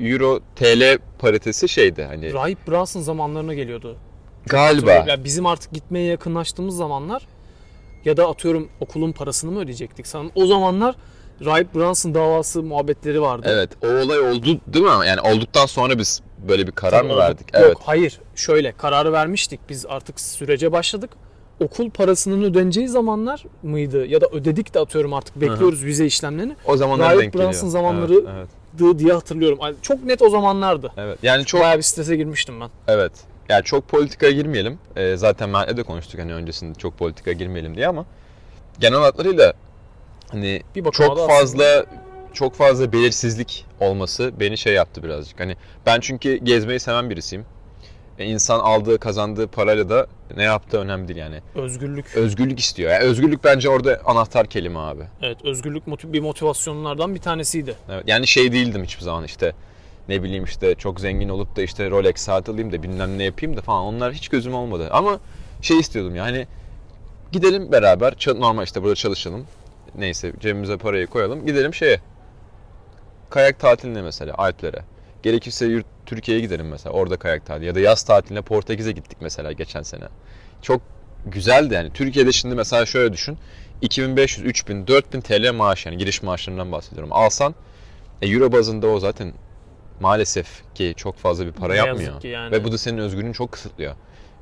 euro 0.00 0.40
TL 0.56 0.98
paritesi 1.18 1.68
şeydi 1.68 2.04
hani 2.04 2.32
Rahip 2.32 2.68
Brunson 2.68 3.00
zamanlarına 3.00 3.54
geliyordu. 3.54 3.96
galiba 4.46 4.90
Yani 4.92 5.24
bizim 5.24 5.46
artık 5.46 5.72
gitmeye 5.72 6.06
yakınlaştığımız 6.06 6.76
zamanlar 6.76 7.26
ya 8.04 8.16
da 8.16 8.28
atıyorum 8.28 8.68
okulun 8.80 9.12
parasını 9.12 9.50
mı 9.50 9.60
ödeyecektik 9.60 10.06
sanırım. 10.06 10.30
O 10.34 10.46
zamanlar 10.46 10.94
Rahip 11.44 11.74
Brunson 11.74 12.14
davası 12.14 12.62
muhabbetleri 12.62 13.20
vardı. 13.22 13.46
Evet 13.50 13.70
o 13.84 13.86
olay 13.86 14.18
oldu 14.20 14.60
değil 14.66 14.84
mi? 14.84 15.06
Yani 15.06 15.20
olduktan 15.20 15.66
sonra 15.66 15.98
biz 15.98 16.22
böyle 16.48 16.66
bir 16.66 16.72
karar 16.72 17.00
Tabii 17.02 17.12
mı 17.12 17.18
verdik? 17.18 17.54
Yok 17.54 17.62
Evet. 17.66 17.76
hayır 17.84 18.20
şöyle 18.34 18.72
kararı 18.72 19.12
vermiştik 19.12 19.60
biz 19.68 19.86
artık 19.86 20.20
sürece 20.20 20.72
başladık. 20.72 21.10
Okul 21.60 21.90
parasının 21.90 22.42
ödeneceği 22.42 22.88
zamanlar 22.88 23.44
mıydı 23.62 24.06
ya 24.06 24.20
da 24.20 24.26
ödedik 24.32 24.74
de 24.74 24.80
atıyorum 24.80 25.14
artık 25.14 25.40
bekliyoruz 25.40 25.84
vize 25.84 26.06
işlemlerini 26.06 26.56
O 26.66 26.76
zamanlar 26.76 27.08
Rahip 27.08 27.20
denk 27.22 27.32
geliyor. 27.32 27.50
Brunson 27.50 27.68
zamanları- 27.68 28.14
Evet, 28.14 28.24
evet, 28.36 28.48
dı 28.78 28.98
diye 28.98 29.12
hatırlıyorum. 29.12 29.58
Ay, 29.60 29.74
Çok 29.82 30.04
net 30.04 30.22
o 30.22 30.30
zamanlardı. 30.30 30.92
evet. 30.96 31.18
Yani 31.22 31.44
çok 31.44 31.60
Bayağı 31.60 31.76
bir 31.76 31.82
strese 31.82 32.16
girmiştim 32.16 32.60
ben. 32.60 32.70
evet. 32.88 33.12
Yani 33.48 33.64
çok 33.64 33.88
politikaya 33.88 34.32
girmeyelim. 34.32 34.78
Ee, 34.96 35.16
zaten 35.16 35.48
Mert'le 35.48 35.76
de 35.76 35.82
konuştuk 35.82 36.20
hani 36.20 36.34
öncesinde 36.34 36.78
çok 36.78 36.98
politikaya 36.98 37.36
girmeyelim 37.36 37.76
diye 37.76 37.88
ama 37.88 38.04
genel 38.80 38.98
hatlarıyla 39.00 39.52
hani 40.28 40.62
Bir 40.76 40.90
çok 40.90 41.28
fazla 41.28 41.84
çok 42.32 42.54
fazla 42.54 42.92
belirsizlik 42.92 43.66
olması 43.80 44.32
beni 44.40 44.58
şey 44.58 44.72
yaptı 44.74 45.02
birazcık. 45.02 45.40
Hani 45.40 45.56
ben 45.86 46.00
çünkü 46.00 46.36
gezmeyi 46.36 46.80
seven 46.80 47.10
birisiyim. 47.10 47.44
E, 48.18 48.24
insan 48.24 48.60
aldığı 48.60 48.98
kazandığı 48.98 49.46
parayla 49.46 49.88
da 49.88 50.06
ne 50.36 50.42
yaptığı 50.42 50.78
önemli 50.78 51.08
değil 51.08 51.18
yani. 51.18 51.40
Özgürlük. 51.54 52.14
Özgürlük 52.16 52.60
istiyor. 52.60 52.90
Yani 52.90 53.04
özgürlük 53.04 53.44
bence 53.44 53.68
orada 53.68 54.00
anahtar 54.04 54.46
kelime 54.46 54.78
abi. 54.78 55.02
Evet 55.22 55.44
özgürlük 55.44 55.86
motiv- 55.86 56.12
bir 56.12 56.20
motivasyonlardan 56.20 57.14
bir 57.14 57.20
tanesiydi. 57.20 57.74
Evet, 57.90 58.04
yani 58.06 58.26
şey 58.26 58.52
değildim 58.52 58.84
hiçbir 58.84 59.02
zaman 59.02 59.24
işte 59.24 59.52
ne 60.08 60.22
bileyim 60.22 60.44
işte 60.44 60.74
çok 60.74 61.00
zengin 61.00 61.28
olup 61.28 61.56
da 61.56 61.62
işte 61.62 61.90
Rolex 61.90 62.16
saat 62.16 62.48
alayım 62.48 62.72
da 62.72 62.82
bilmem 62.82 63.18
ne 63.18 63.24
yapayım 63.24 63.56
da 63.56 63.60
falan 63.60 63.82
onlar 63.84 64.12
hiç 64.12 64.28
gözüm 64.28 64.54
olmadı. 64.54 64.88
Ama 64.90 65.20
şey 65.62 65.78
istiyordum 65.78 66.14
yani 66.16 66.46
gidelim 67.32 67.72
beraber 67.72 68.14
normal 68.26 68.64
işte 68.64 68.82
burada 68.82 68.94
çalışalım. 68.94 69.46
Neyse 69.94 70.32
cebimize 70.40 70.76
parayı 70.76 71.06
koyalım 71.06 71.46
gidelim 71.46 71.74
şeye 71.74 72.00
kayak 73.30 73.58
tatiline 73.60 74.02
mesela 74.02 74.34
Alplere. 74.38 74.82
Gerekirse 75.26 75.66
yurt 75.66 75.86
Türkiye'ye 76.06 76.42
gidelim 76.42 76.68
mesela 76.68 76.92
orada 76.92 77.16
kayak 77.16 77.46
tatili 77.46 77.66
ya 77.66 77.74
da 77.74 77.80
yaz 77.80 78.02
tatiline 78.02 78.42
Portekiz'e 78.42 78.92
gittik 78.92 79.18
mesela 79.20 79.52
geçen 79.52 79.82
sene. 79.82 80.04
Çok 80.62 80.80
güzeldi 81.26 81.74
yani. 81.74 81.92
Türkiye'de 81.92 82.32
şimdi 82.32 82.54
mesela 82.54 82.86
şöyle 82.86 83.12
düşün. 83.12 83.38
2500, 83.82 84.46
3000, 84.46 84.86
4000 84.86 85.20
TL 85.20 85.52
maaş 85.52 85.86
yani 85.86 85.96
giriş 85.96 86.22
maaşlarından 86.22 86.72
bahsediyorum. 86.72 87.12
Alsan 87.12 87.54
e, 88.22 88.28
euro 88.28 88.52
bazında 88.52 88.86
o 88.86 88.98
zaten 88.98 89.32
maalesef 90.00 90.74
ki 90.74 90.94
çok 90.96 91.16
fazla 91.16 91.46
bir 91.46 91.52
para 91.52 91.72
Ne 91.72 91.78
yapmıyor. 91.78 92.22
yani. 92.22 92.52
Ve 92.52 92.64
bu 92.64 92.72
da 92.72 92.78
senin 92.78 92.98
özgürlüğünü 92.98 93.34
çok 93.34 93.52
kısıtlıyor. 93.52 93.94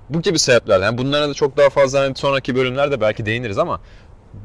Bu 0.08 0.22
gibi 0.22 0.38
sebeplerden, 0.38 0.84
yani 0.86 0.98
bunlara 0.98 1.28
da 1.28 1.34
çok 1.34 1.56
daha 1.56 1.70
fazla 1.70 2.00
hani 2.00 2.16
sonraki 2.16 2.56
bölümlerde 2.56 3.00
belki 3.00 3.26
değiniriz 3.26 3.58
ama 3.58 3.80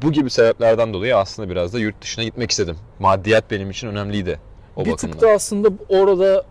bu 0.02 0.12
gibi 0.12 0.30
sebeplerden 0.30 0.94
dolayı 0.94 1.16
aslında 1.16 1.50
biraz 1.50 1.74
da 1.74 1.78
yurt 1.78 2.02
dışına 2.02 2.24
gitmek 2.24 2.50
istedim. 2.50 2.76
Maddiyat 2.98 3.50
benim 3.50 3.70
için 3.70 3.88
önemliydi 3.88 4.49
o 4.76 4.84
bir 4.84 4.92
bakımdan. 4.92 5.12
tık 5.12 5.22
da 5.22 5.30
aslında 5.30 5.68
orada 5.88 6.44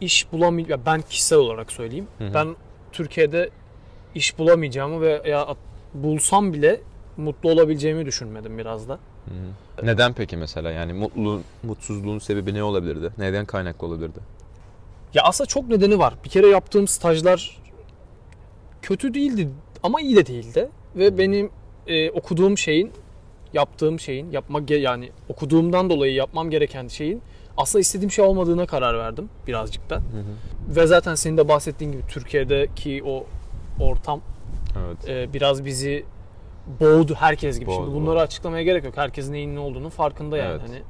iş 0.00 0.32
bulamayacağım. 0.32 0.82
Ben 0.86 1.00
kişisel 1.02 1.38
olarak 1.38 1.72
söyleyeyim. 1.72 2.06
Hı 2.18 2.24
hı. 2.24 2.34
Ben 2.34 2.56
Türkiye'de 2.92 3.50
iş 4.14 4.38
bulamayacağımı 4.38 5.00
ve 5.00 5.22
ya 5.26 5.56
bulsam 5.94 6.52
bile 6.52 6.80
mutlu 7.16 7.50
olabileceğimi 7.50 8.06
düşünmedim 8.06 8.58
biraz 8.58 8.88
da. 8.88 8.94
Hı. 8.94 9.86
Neden 9.86 10.12
peki 10.12 10.36
mesela 10.36 10.70
yani 10.70 10.92
mutluluğun, 10.92 11.44
mutsuzluğun 11.62 12.18
sebebi 12.18 12.54
ne 12.54 12.62
olabilirdi? 12.62 13.10
Neden 13.18 13.44
kaynaklı 13.44 13.86
olabilirdi? 13.86 14.18
Ya 15.14 15.22
aslında 15.22 15.48
çok 15.48 15.68
nedeni 15.68 15.98
var. 15.98 16.14
Bir 16.24 16.28
kere 16.28 16.46
yaptığım 16.46 16.88
stajlar 16.88 17.60
kötü 18.82 19.14
değildi 19.14 19.48
ama 19.82 20.00
iyi 20.00 20.16
de 20.16 20.26
değildi. 20.26 20.68
Ve 20.96 21.18
benim 21.18 21.50
e, 21.86 22.10
okuduğum 22.10 22.58
şeyin, 22.58 22.92
yaptığım 23.52 24.00
şeyin, 24.00 24.30
yapmak 24.30 24.70
yani 24.70 25.10
okuduğumdan 25.28 25.90
dolayı 25.90 26.14
yapmam 26.14 26.50
gereken 26.50 26.88
şeyin 26.88 27.22
aslında 27.58 27.80
istediğim 27.80 28.10
şey 28.10 28.24
olmadığına 28.24 28.66
karar 28.66 28.98
verdim 28.98 29.28
birazcık 29.46 29.90
da. 29.90 30.00
Ve 30.68 30.86
zaten 30.86 31.14
senin 31.14 31.36
de 31.36 31.48
bahsettiğin 31.48 31.92
gibi 31.92 32.02
Türkiye'deki 32.08 33.02
o 33.06 33.26
ortam 33.80 34.20
Evet. 34.86 35.08
e, 35.08 35.32
biraz 35.32 35.64
bizi 35.64 36.04
boğdu 36.80 37.14
herkes 37.14 37.58
gibi. 37.58 37.70
Boğdu, 37.70 37.76
Şimdi 37.84 37.94
bunları 37.94 38.14
boğdu. 38.16 38.20
açıklamaya 38.22 38.62
gerek 38.62 38.84
yok. 38.84 38.96
Herkesin 38.96 39.32
neyin 39.32 39.54
ne 39.54 39.58
olduğunu 39.60 39.90
farkında 39.90 40.36
yani. 40.36 40.50
Evet. 40.50 40.60
Hani 40.68 40.82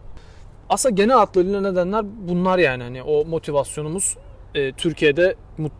aslında 0.68 0.94
genel 0.94 1.16
hatlarıyla 1.16 1.60
nedenler 1.60 2.04
bunlar 2.28 2.58
yani. 2.58 2.82
Hani 2.82 3.02
o 3.02 3.25
motivasyonumuz 3.25 4.16
e, 4.54 4.72
Türkiye'de 4.72 5.34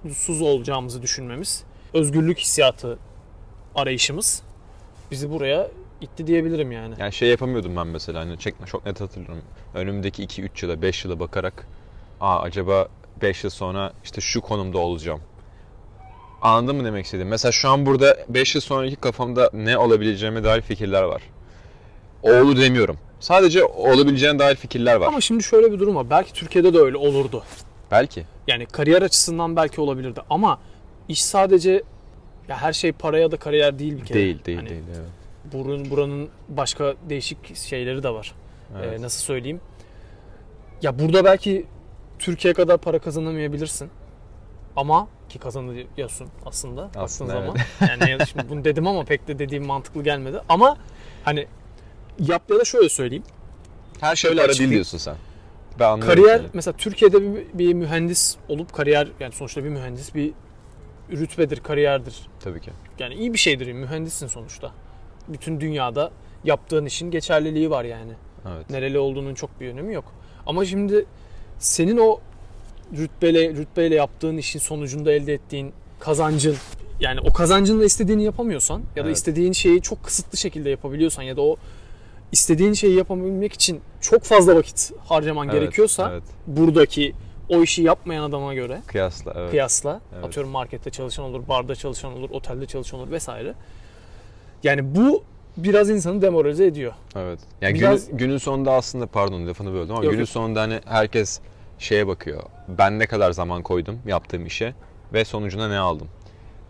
mutsuz 0.05 0.43
olacağımızı 0.43 1.03
düşünmemiz, 1.03 1.65
özgürlük 1.95 2.39
hissiyatı 2.39 2.99
arayışımız 3.75 4.43
bizi 5.11 5.31
buraya 5.31 5.69
itti 6.01 6.27
diyebilirim 6.27 6.73
yani. 6.73 6.95
Yani 6.99 7.13
şey 7.13 7.29
yapamıyordum 7.29 7.77
ben 7.77 7.87
mesela 7.87 8.21
hani 8.21 8.39
çekme 8.39 8.67
çok 8.67 8.87
net 8.87 9.01
hatırlıyorum. 9.01 9.43
Önümdeki 9.75 10.25
2-3 10.25 10.67
yıla 10.67 10.83
5 10.83 11.05
yıla 11.05 11.21
bakarak 11.21 11.67
Aa 12.21 12.41
acaba 12.41 12.89
5 13.23 13.45
yıl 13.45 13.51
sonra 13.51 13.93
işte 14.05 14.21
şu 14.21 14.41
konumda 14.41 14.79
olacağım. 14.79 15.21
Anladın 16.43 16.77
mı 16.77 16.85
demek 16.85 17.05
istediğim? 17.05 17.29
Mesela 17.29 17.53
şu 17.53 17.69
an 17.69 17.87
burada 17.87 18.17
5 18.29 18.55
yıl 18.55 18.63
sonraki 18.63 18.97
kafamda 18.97 19.51
ne 19.53 19.79
olabileceğime 19.79 20.45
dair 20.45 20.61
fikirler 20.61 21.03
var. 21.03 21.23
Oğlu 22.23 22.57
demiyorum. 22.57 22.99
Sadece 23.21 23.65
olabileceğine 23.65 24.39
dair 24.39 24.57
fikirler 24.57 24.97
var. 24.97 25.07
Ama 25.07 25.21
şimdi 25.21 25.43
şöyle 25.43 25.73
bir 25.73 25.79
durum 25.79 25.95
var. 25.97 26.11
Belki 26.11 26.33
Türkiye'de 26.33 26.75
de 26.75 26.79
öyle 26.79 26.97
olurdu. 26.97 27.45
Belki. 27.91 28.25
Yani 28.47 28.67
kariyer 28.67 29.03
açısından 29.03 29.57
belki 29.57 29.81
olabilirdi 29.81 30.21
ama 30.31 30.59
iş 31.09 31.25
sadece 31.25 31.83
ya 32.49 32.57
her 32.57 32.73
şey 32.73 32.93
paraya 32.93 33.31
da 33.31 33.37
kariyer 33.37 33.79
değil 33.79 33.97
bir 33.97 34.05
kere. 34.05 34.19
Değil, 34.19 34.45
değil, 34.45 34.59
Hani 34.59 34.71
değil. 34.71 34.83
Evet. 34.97 35.18
Buranın, 35.53 35.91
buranın 35.91 36.29
başka 36.49 36.95
değişik 37.09 37.57
şeyleri 37.57 38.03
de 38.03 38.11
var. 38.11 38.35
Evet. 38.77 38.99
Ee, 38.99 39.03
nasıl 39.03 39.23
söyleyeyim? 39.23 39.61
Ya 40.83 40.99
burada 40.99 41.25
belki 41.25 41.67
Türkiye 42.19 42.55
kadar 42.55 42.79
para 42.79 42.99
kazanamayabilirsin. 42.99 43.91
Ama 44.77 45.09
ki 45.29 45.39
kazanıyorsun 45.39 46.29
aslında, 46.47 46.91
Aslında 46.97 47.33
zaman. 47.33 47.57
Yani 47.81 48.27
şimdi 48.27 48.49
bunu 48.49 48.65
dedim 48.65 48.87
ama 48.87 49.05
pek 49.05 49.29
de 49.29 49.39
dediğim 49.39 49.67
mantıklı 49.67 50.03
gelmedi. 50.03 50.41
Ama 50.49 50.77
hani 51.25 51.47
yap 52.19 52.43
ya 52.51 52.59
da 52.59 52.65
şöyle 52.65 52.89
söyleyeyim. 52.89 53.25
Her 54.01 54.17
şey 54.17 54.31
Şöyle 54.31 54.41
para 54.41 54.53
değil 54.53 54.71
diyorsun 54.71 54.99
sen. 54.99 55.17
Ben 55.81 56.01
Kariyer 56.01 56.39
seni. 56.39 56.49
mesela 56.53 56.77
Türkiye'de 56.77 57.35
bir, 57.35 57.59
bir 57.59 57.75
mühendis 57.75 58.37
olup 58.49 58.73
kariyer 58.73 59.09
yani 59.21 59.33
sonuçta 59.33 59.65
bir 59.65 59.69
mühendis 59.69 60.15
bir 60.15 60.33
rütbedir, 61.11 61.61
kariyerdir. 61.61 62.17
Tabii 62.41 62.61
ki. 62.61 62.71
Yani 62.99 63.15
iyi 63.15 63.33
bir 63.33 63.39
şeydir. 63.39 63.73
Mühendissin 63.73 64.27
sonuçta. 64.27 64.73
Bütün 65.29 65.61
dünyada 65.61 66.11
yaptığın 66.45 66.87
işin 66.87 67.11
geçerliliği 67.11 67.71
var 67.71 67.85
yani. 67.85 68.13
Evet. 68.55 68.71
Nereli 68.71 68.99
olduğunun 68.99 69.35
çok 69.35 69.61
bir 69.61 69.69
önemi 69.69 69.95
yok. 69.95 70.05
Ama 70.47 70.65
şimdi 70.65 71.07
senin 71.59 71.97
o 71.99 72.21
rütbeyle 72.97 73.51
rütbeyle 73.51 73.95
yaptığın 73.95 74.37
işin 74.37 74.59
sonucunda 74.59 75.13
elde 75.13 75.35
ettiğin 75.35 75.73
kazancın 76.01 76.57
yani 77.01 77.21
o 77.21 77.33
kazancınla 77.33 77.85
istediğini 77.85 78.25
yapamıyorsan 78.25 78.83
ya 78.97 79.05
da 79.05 79.09
Evet. 79.09 79.17
istediğin 79.17 79.53
şeyi 79.53 79.83
çok 79.83 80.05
kısıtlı 80.05 80.39
şekilde 80.39 80.71
yapabiliyorsan 80.71 81.23
ya 81.23 81.37
da 81.37 81.43
o 81.43 81.57
istediğin 82.33 82.73
şeyi 82.73 82.95
yapabilmek 82.97 83.53
için 83.53 83.81
çok 84.01 84.23
fazla 84.23 84.57
vakit 84.57 84.93
harcaman 85.05 85.49
Evet, 85.49 85.61
gerekiyorsa 85.61 86.11
Evet. 86.13 86.23
buradaki 86.47 87.13
o 87.49 87.63
işi 87.63 87.83
yapmayan 87.83 88.23
adama 88.23 88.55
göre 88.55 88.83
Kıyasla. 88.87 89.33
Evet. 89.37 89.51
kıyasla 89.51 90.01
Evet. 90.15 90.25
atıyorum 90.25 90.51
markette 90.53 90.91
çalışan 90.91 91.25
olur, 91.25 91.49
barda 91.49 91.75
çalışan 91.75 92.13
olur, 92.13 92.31
otelde 92.31 92.67
çalışan 92.67 93.01
olur 93.01 93.11
vesaire. 93.11 93.55
Yani 94.63 94.95
bu 94.95 95.25
biraz 95.57 95.91
insanı 95.91 96.23
demoralize 96.23 96.67
ediyor. 96.67 96.93
Evet. 97.17 97.41
Yani 97.61 97.75
Biraz- 97.75 98.07
günün, 98.07 98.19
günün 98.19 98.39
sonunda 98.39 98.73
aslında 98.73 99.07
pardon 99.07 99.47
lafını 99.47 99.73
böldüm 99.73 99.95
ama 99.95 100.05
Yok, 100.05 100.13
günün 100.13 100.21
yok. 100.23 100.29
sonunda 100.29 100.61
hani 100.61 100.81
herkes 100.87 101.41
şeye 101.79 102.07
bakıyor. 102.07 102.43
Ben 102.69 102.99
ne 102.99 103.07
kadar 103.07 103.33
zaman 103.33 103.63
koydum 103.63 103.99
yaptığım 104.07 104.47
işe 104.47 104.75
ve 105.13 105.25
sonucuna 105.25 105.69
ne 105.69 105.79
aldım. 105.79 106.09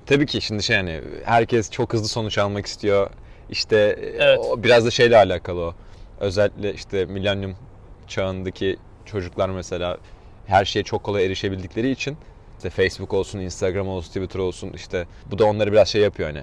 Tabii 0.07 0.27
ki 0.27 0.41
şimdi 0.41 0.63
şey 0.63 0.77
yani 0.77 1.01
herkes 1.25 1.71
çok 1.71 1.93
hızlı 1.93 2.09
sonuç 2.09 2.39
almak 2.39 2.67
istiyor. 2.67 3.11
İşte 3.51 3.99
Evet. 4.19 4.39
o 4.39 4.63
biraz 4.63 4.87
da 4.87 4.91
şeyle 4.91 5.17
alakalı 5.17 5.61
o. 5.61 5.75
Özellikle 6.21 6.75
işte 6.75 7.05
milenyum 7.05 7.57
çağındaki 8.07 8.77
çocuklar 9.05 9.49
mesela 9.49 9.99
her 10.47 10.65
şeye 10.65 10.83
çok 10.83 11.03
kolay 11.05 11.27
erişebildikleri 11.27 11.91
için 11.91 12.17
işte 12.57 12.71
Facebook 12.71 13.15
olsun, 13.15 13.39
Instagram 13.39 13.89
olsun, 13.89 14.09
Twitter 14.09 14.39
olsun 14.41 14.71
işte 14.75 15.07
bu 15.31 15.39
da 15.39 15.45
onları 15.45 15.73
biraz 15.73 15.89
şey 15.89 16.03
yapıyor 16.03 16.29
hani. 16.29 16.43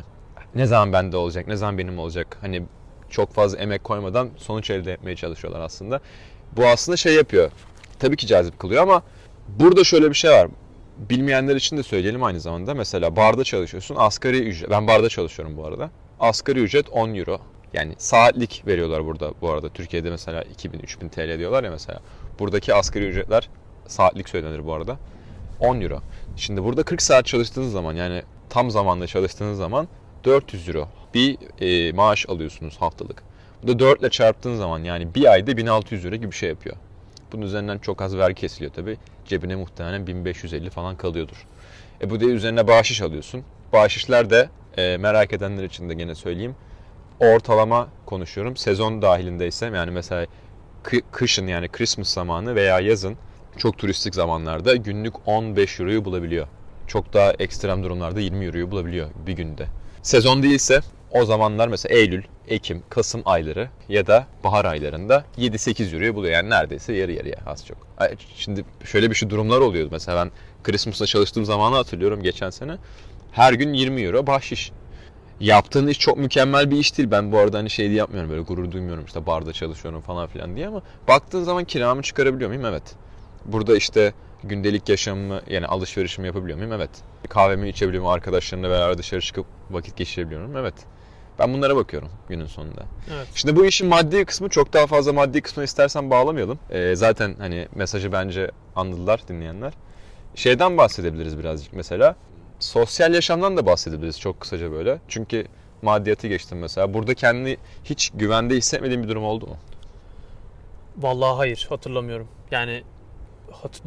Ne 0.56 0.66
zaman 0.66 0.94
bende 0.94 1.18
olacak, 1.18 1.48
ne 1.48 1.56
zaman 1.56 1.78
benim 1.78 2.00
olacak? 2.00 2.38
Hani 2.42 2.64
çok 3.10 3.34
fazla 3.34 3.58
emek 3.58 3.84
koymadan 3.84 4.30
sonuç 4.38 4.70
elde 4.70 4.94
etmeye 4.94 5.16
çalışıyorlar 5.16 5.60
aslında. 5.60 6.00
Bu 6.58 6.66
aslında 6.68 6.98
şey 6.98 7.16
yapıyor. 7.16 7.52
Tabii 8.00 8.16
ki 8.16 8.28
cazip 8.28 8.60
kılıyor 8.60 8.84
ama 8.84 9.04
burada 9.48 9.84
şöyle 9.84 10.10
bir 10.10 10.16
şey 10.16 10.32
var. 10.32 10.48
Bilmeyenler 10.98 11.56
için 11.56 11.78
de 11.78 11.84
söyleyelim 11.84 12.24
aynı 12.24 12.40
zamanda. 12.40 12.74
Mesela 12.74 13.16
barda 13.16 13.44
çalışıyorsun. 13.44 13.96
Asgari 14.00 14.40
ücret. 14.40 14.70
Ben 14.70 14.88
barda 14.88 15.10
çalışıyorum 15.10 15.58
bu 15.58 15.66
arada. 15.66 15.90
Asgari 16.20 16.60
ücret 16.60 16.90
10 16.90 17.16
euro. 17.16 17.40
Yani 17.74 17.94
saatlik 17.98 18.64
veriyorlar 18.68 19.06
burada 19.06 19.32
bu 19.42 19.50
arada. 19.50 19.70
Türkiye'de 19.70 20.10
mesela 20.10 20.44
2000-3000 20.44 21.10
TL 21.10 21.40
diyorlar 21.40 21.64
ya 21.64 21.72
mesela. 21.72 22.00
Buradaki 22.40 22.74
asgari 22.74 23.06
ücretler 23.06 23.50
saatlik 23.88 24.30
söylenir 24.30 24.66
bu 24.66 24.74
arada. 24.74 24.98
10 25.60 25.82
euro. 25.82 26.02
Şimdi 26.36 26.64
burada 26.64 26.84
40 26.84 27.02
saat 27.02 27.26
çalıştığınız 27.26 27.72
zaman 27.72 27.96
yani 27.96 28.24
tam 28.50 28.72
zamanlı 28.72 29.08
çalıştığınız 29.08 29.58
zaman 29.58 29.88
400 30.25 30.70
euro 30.70 30.88
bir 31.13 31.38
e, 31.62 31.94
maaş 31.94 32.29
alıyorsunuz 32.29 32.77
haftalık. 32.77 33.24
Bu 33.63 33.67
da 33.67 33.79
4 33.79 34.00
ile 34.00 34.10
çarptığın 34.10 34.55
zaman 34.55 34.84
yani 34.84 35.15
bir 35.15 35.32
ayda 35.32 35.58
1600 35.58 36.05
euro 36.05 36.15
gibi 36.15 36.32
bir 36.32 36.36
şey 36.36 36.50
yapıyor. 36.50 36.75
Bunun 37.32 37.41
üzerinden 37.41 37.77
çok 37.77 38.01
az 38.01 38.17
vergi 38.17 38.41
kesiliyor 38.41 38.74
tabi. 38.74 38.98
Cebine 39.25 39.55
muhtemelen 39.55 40.08
1550 40.08 40.70
falan 40.70 40.96
kalıyordur. 40.96 41.48
E 42.01 42.10
bu 42.10 42.20
da 42.20 42.25
üzerine 42.25 42.67
bahşiş 42.67 43.01
alıyorsun. 43.01 43.44
Bahşişler 43.74 44.29
de 44.29 44.50
e, 44.77 44.98
merak 44.98 45.34
edenler 45.34 45.63
için 45.63 45.89
de 45.89 45.94
gene 45.94 46.15
söyleyeyim. 46.15 46.55
Ortalama 47.20 47.88
konuşuyorum. 48.05 48.58
Sezon 48.58 49.01
dahilindeyse 49.01 49.65
yani 49.65 49.91
mesela 49.91 50.25
kı- 50.84 51.03
kışın 51.12 51.48
yani 51.48 51.67
Christmas 51.67 52.10
zamanı 52.10 52.55
veya 52.55 52.79
yazın 52.79 53.17
çok 53.58 53.77
turistik 53.77 54.15
zamanlarda 54.15 54.75
günlük 54.75 55.27
15 55.27 55.79
euroyu 55.79 56.05
bulabiliyor. 56.05 56.48
Çok 56.88 57.13
daha 57.13 57.32
ekstrem 57.32 57.84
durumlarda 57.84 58.20
20 58.20 58.46
euroyu 58.46 58.72
bulabiliyor 58.72 59.10
bir 59.27 59.34
günde. 59.34 59.67
Sezon 60.06 60.44
değilse 60.44 60.82
o 61.12 61.26
zamanlar 61.26 61.68
mesela 61.68 61.96
Eylül, 61.96 62.24
Ekim, 62.48 62.84
Kasım 62.90 63.22
ayları 63.26 63.70
ya 63.90 64.08
da 64.08 64.28
bahar 64.44 64.66
aylarında 64.66 65.26
7-8 65.38 65.94
euroyu 65.94 66.16
buluyor. 66.16 66.34
Yani 66.34 66.50
neredeyse 66.50 66.94
yarı 66.94 67.12
yarıya 67.12 67.36
az 67.46 67.66
çok. 67.66 67.78
Şimdi 68.36 68.66
şöyle 68.84 69.10
bir 69.10 69.16
şey 69.16 69.30
durumlar 69.30 69.60
oluyordu. 69.60 69.90
Mesela 69.92 70.26
ben 70.26 70.32
Christmas'ta 70.64 71.06
çalıştığım 71.06 71.46
zamanı 71.46 71.76
hatırlıyorum 71.76 72.24
geçen 72.24 72.50
sene. 72.50 72.78
Her 73.32 73.54
gün 73.54 73.74
20 73.74 74.02
euro 74.02 74.28
bahşiş. 74.28 74.72
Yaptığın 75.40 75.88
iş 75.88 76.00
çok 76.00 76.18
mükemmel 76.18 76.72
bir 76.72 76.78
iş 76.78 76.98
değil. 76.98 77.12
Ben 77.12 77.32
bu 77.32 77.38
arada 77.38 77.58
hani 77.58 77.70
şey 77.70 77.88
diye 77.88 77.98
yapmıyorum 77.98 78.30
böyle 78.30 78.42
gurur 78.42 78.72
duymuyorum 78.72 79.06
işte 79.06 79.26
barda 79.26 79.54
çalışıyorum 79.54 80.02
falan 80.02 80.28
filan 80.28 80.56
diye 80.56 80.68
ama 80.68 80.82
baktığın 81.08 81.44
zaman 81.44 81.64
kiramı 81.64 82.02
çıkarabiliyor 82.02 82.50
muyum? 82.50 82.66
Evet. 82.66 82.84
burada 83.46 83.78
işte 83.78 84.14
gündelik 84.48 84.90
yaşamımı 84.90 85.42
yani 85.50 85.68
alışverişimi 85.68 86.28
yapabiliyor 86.28 86.58
muyum? 86.58 86.74
Evet. 86.74 86.90
Kahvemi 87.30 87.70
içebiliyor 87.70 88.04
muyum? 88.04 88.14
Arkadaşlarımla 88.14 88.70
beraber 88.70 88.98
dışarı 88.98 89.22
çıkıp 89.22 89.46
vakit 89.72 89.98
geçirebiliyor 89.98 90.42
muyum? 90.42 90.58
Evet. 90.58 90.74
Ben 91.40 91.54
bunlara 91.54 91.75
bakıyorum 91.75 92.10
günün 92.30 92.46
sonunda. 92.46 92.84
Evet. 93.16 93.28
Şimdi 93.36 93.56
bu 93.56 93.66
işin 93.66 93.88
maddi 93.88 94.25
kısmı 94.25 94.50
çok 94.50 94.74
daha 94.74 94.88
fazla 94.88 95.14
maddi 95.14 95.42
kısmına 95.42 95.64
istersen 95.64 96.10
bağlamayalım. 96.10 96.60
Ee, 96.70 96.96
zaten 96.96 97.36
hani 97.40 97.68
mesajı 97.75 98.12
bence 98.12 98.52
anladılar 98.75 99.22
dinleyenler. 99.28 99.74
Şeyden 100.36 100.78
bahsedebiliriz 100.78 101.38
birazcık 101.40 101.74
mesela. 101.74 102.16
Sosyal 102.60 103.14
yaşamdan 103.14 103.58
da 103.58 103.66
bahsedebiliriz 103.66 104.20
çok 104.20 104.40
kısaca 104.40 104.72
böyle. 104.72 105.00
Çünkü 105.08 105.46
maddiyatı 105.82 106.28
geçtim 106.28 106.60
mesela. 106.60 106.94
Burada 106.94 107.14
kendini 107.14 107.58
hiç 107.84 108.12
güvende 108.14 108.56
hissetmediğin 108.56 109.04
bir 109.04 109.08
durum 109.08 109.24
oldu 109.24 109.48
mu? 109.48 109.58
Vallahi 110.98 111.38
hayır 111.38 111.66
hatırlamıyorum. 111.70 112.28
Yani 112.52 112.84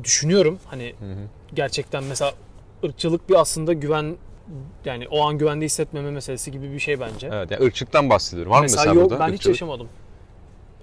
düşünüyorum 0.05 0.59
hani 0.67 0.95
Hı 0.99 1.05
hı. 1.05 1.19
gerçekten 1.55 2.05
mesela 2.05 2.33
ırkçılık 2.85 3.29
bir 3.29 3.35
aslında 3.35 3.73
güven 3.73 4.17
yani 4.85 5.09
o 5.09 5.27
an 5.27 5.39
güvende 5.39 5.65
hissetmeme 5.65 6.11
meselesi 6.11 6.53
gibi 6.53 6.73
bir 6.73 6.79
şey 6.79 7.01
bence. 7.01 7.31
Evet 7.33 7.51
yani 7.51 7.65
ırkçılıktan 7.65 8.11
bahsediyorum. 8.11 8.53
Var 8.53 8.57
mı 8.57 8.63
mesela 8.63 8.83
mesela 8.83 9.01
yok 9.01 9.11
burada 9.11 9.21
ben 9.21 9.29
hiç 9.29 9.35
ırkçılık? 9.35 9.55
yaşamadım. 9.55 9.89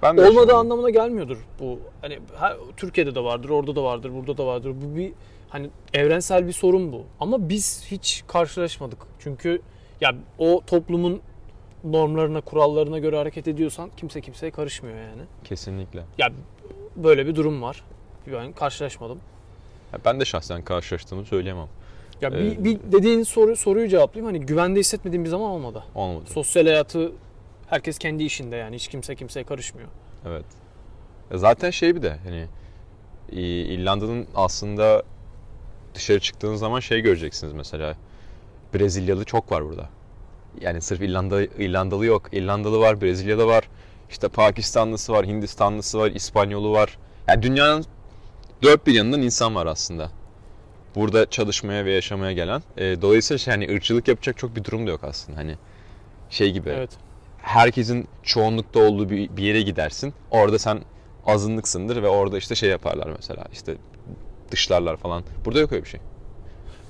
Ben 0.02 0.18
de 0.18 0.22
Olmadığı 0.22 0.36
yaşamadım. 0.36 0.58
anlamına 0.58 0.90
gelmiyordur 0.90 1.38
bu. 1.60 1.80
Hani 2.02 2.20
her, 2.40 2.56
Türkiye'de 2.78 3.16
de 3.16 3.24
vardır, 3.24 3.50
orada 3.50 3.76
da 3.76 3.84
vardır, 3.84 4.12
burada 4.14 4.38
da 4.38 4.46
vardır. 4.46 4.74
Bu 4.82 4.96
bir 4.98 5.12
hani 5.50 5.70
evrensel 5.94 6.48
bir 6.48 6.54
sorun 6.54 6.92
bu. 6.92 7.04
Ama 7.20 7.50
biz 7.50 7.86
hiç 7.92 8.24
karşılaşmadık. 8.28 9.00
Çünkü 9.20 9.62
ya 10.02 10.16
o 10.38 10.62
toplumun 10.68 11.22
normlarına, 11.84 12.42
kurallarına 12.42 13.00
göre 13.00 13.18
hareket 13.18 13.48
ediyorsan 13.48 13.90
kimse 13.98 14.22
kimseye 14.22 14.52
karışmıyor 14.52 14.98
yani. 14.98 15.22
Kesinlikle. 15.44 16.04
Ya 16.18 16.32
böyle 16.96 17.28
bir 17.28 17.36
durum 17.36 17.62
var. 17.62 17.84
Ben 18.28 18.52
karşılaşmadım. 18.54 19.20
Ya 19.94 20.00
ben 20.06 20.20
de 20.20 20.26
şahsen 20.26 20.62
karşılaştığımı 20.62 21.26
söyleyemem. 21.26 21.68
Ya 22.22 22.30
Ee, 22.30 22.34
bir, 22.34 22.64
bir 22.64 22.80
dediğin 22.92 23.24
soru 23.24 23.56
soruyu 23.56 23.88
cevaplayayım. 23.88 24.36
Hani 24.36 24.46
güvende 24.46 24.80
hissetmediğim 24.80 25.24
bir 25.24 25.30
zaman 25.30 25.50
olmadı. 25.50 25.84
Olmadı. 25.96 26.26
Sosyal 26.30 26.66
hayatı 26.66 27.12
herkes 27.68 27.98
kendi 28.00 28.24
işinde 28.24 28.56
yani 28.56 28.76
hiç 28.76 28.88
kimse 28.88 29.16
kimseye 29.16 29.44
karışmıyor. 29.44 29.88
Evet. 30.28 30.46
Zaten 31.34 31.70
şey 31.70 31.96
bir 31.96 32.02
de 32.02 32.18
hani 32.24 32.48
İrlanda'nın 33.32 34.28
aslında 34.36 35.04
dışarı 35.96 36.20
çıktığınız 36.20 36.60
zaman 36.60 36.80
şey 36.80 37.02
göreceksiniz 37.02 37.54
mesela. 37.54 37.96
Brezilyalı 38.74 39.26
çok 39.26 39.52
var 39.52 39.66
burada. 39.66 39.90
Yani 40.62 40.82
sırf 40.82 41.02
İrlanda 41.02 41.42
İrlandalı 41.44 42.06
yok. 42.06 42.30
İrlandalı 42.32 42.80
var, 42.80 43.02
Brezilyalı 43.02 43.48
var. 43.48 43.70
İşte 44.10 44.28
Pakistanlısı 44.28 45.14
var, 45.14 45.26
Hindistanlısı 45.26 46.00
var, 46.00 46.12
İspanyolu 46.12 46.72
var. 46.72 46.98
Yani 47.28 47.42
dünyanın 47.44 47.86
dört 48.66 48.88
bir 48.88 48.94
yanından 48.94 49.22
insan 49.22 49.56
var 49.56 49.66
aslında. 49.66 50.12
Burada 50.96 51.30
çalışmaya 51.30 51.86
ve 51.86 51.92
yaşamaya 51.94 52.32
gelen. 52.32 52.64
E, 52.78 53.02
dolayısıyla 53.02 53.38
şey, 53.38 53.54
hani 53.54 53.76
ırkçılık 53.76 54.08
yapacak 54.08 54.38
çok 54.38 54.56
bir 54.56 54.64
durum 54.64 54.88
da 54.88 54.92
yok 54.92 55.04
aslında. 55.04 55.38
Hani 55.38 55.56
şey 56.30 56.52
gibi 56.52 56.70
Evet. 56.70 56.90
herkesin 57.38 58.08
çoğunlukta 58.24 58.80
olduğu 58.80 59.10
bir, 59.10 59.38
bir 59.38 59.44
yere 59.44 59.62
gidersin. 59.62 60.14
Orada 60.32 60.60
sen 60.60 60.80
azınlıksındır 61.26 62.04
ve 62.04 62.08
orada 62.08 62.38
işte 62.38 62.56
şey 62.56 62.70
yaparlar 62.70 63.08
mesela 63.18 63.46
işte 63.54 63.76
dışlarlar 64.52 64.98
falan. 64.98 65.24
Burada 65.46 65.60
yok 65.60 65.72
öyle 65.72 65.84
bir 65.84 65.90
şey. 65.90 66.00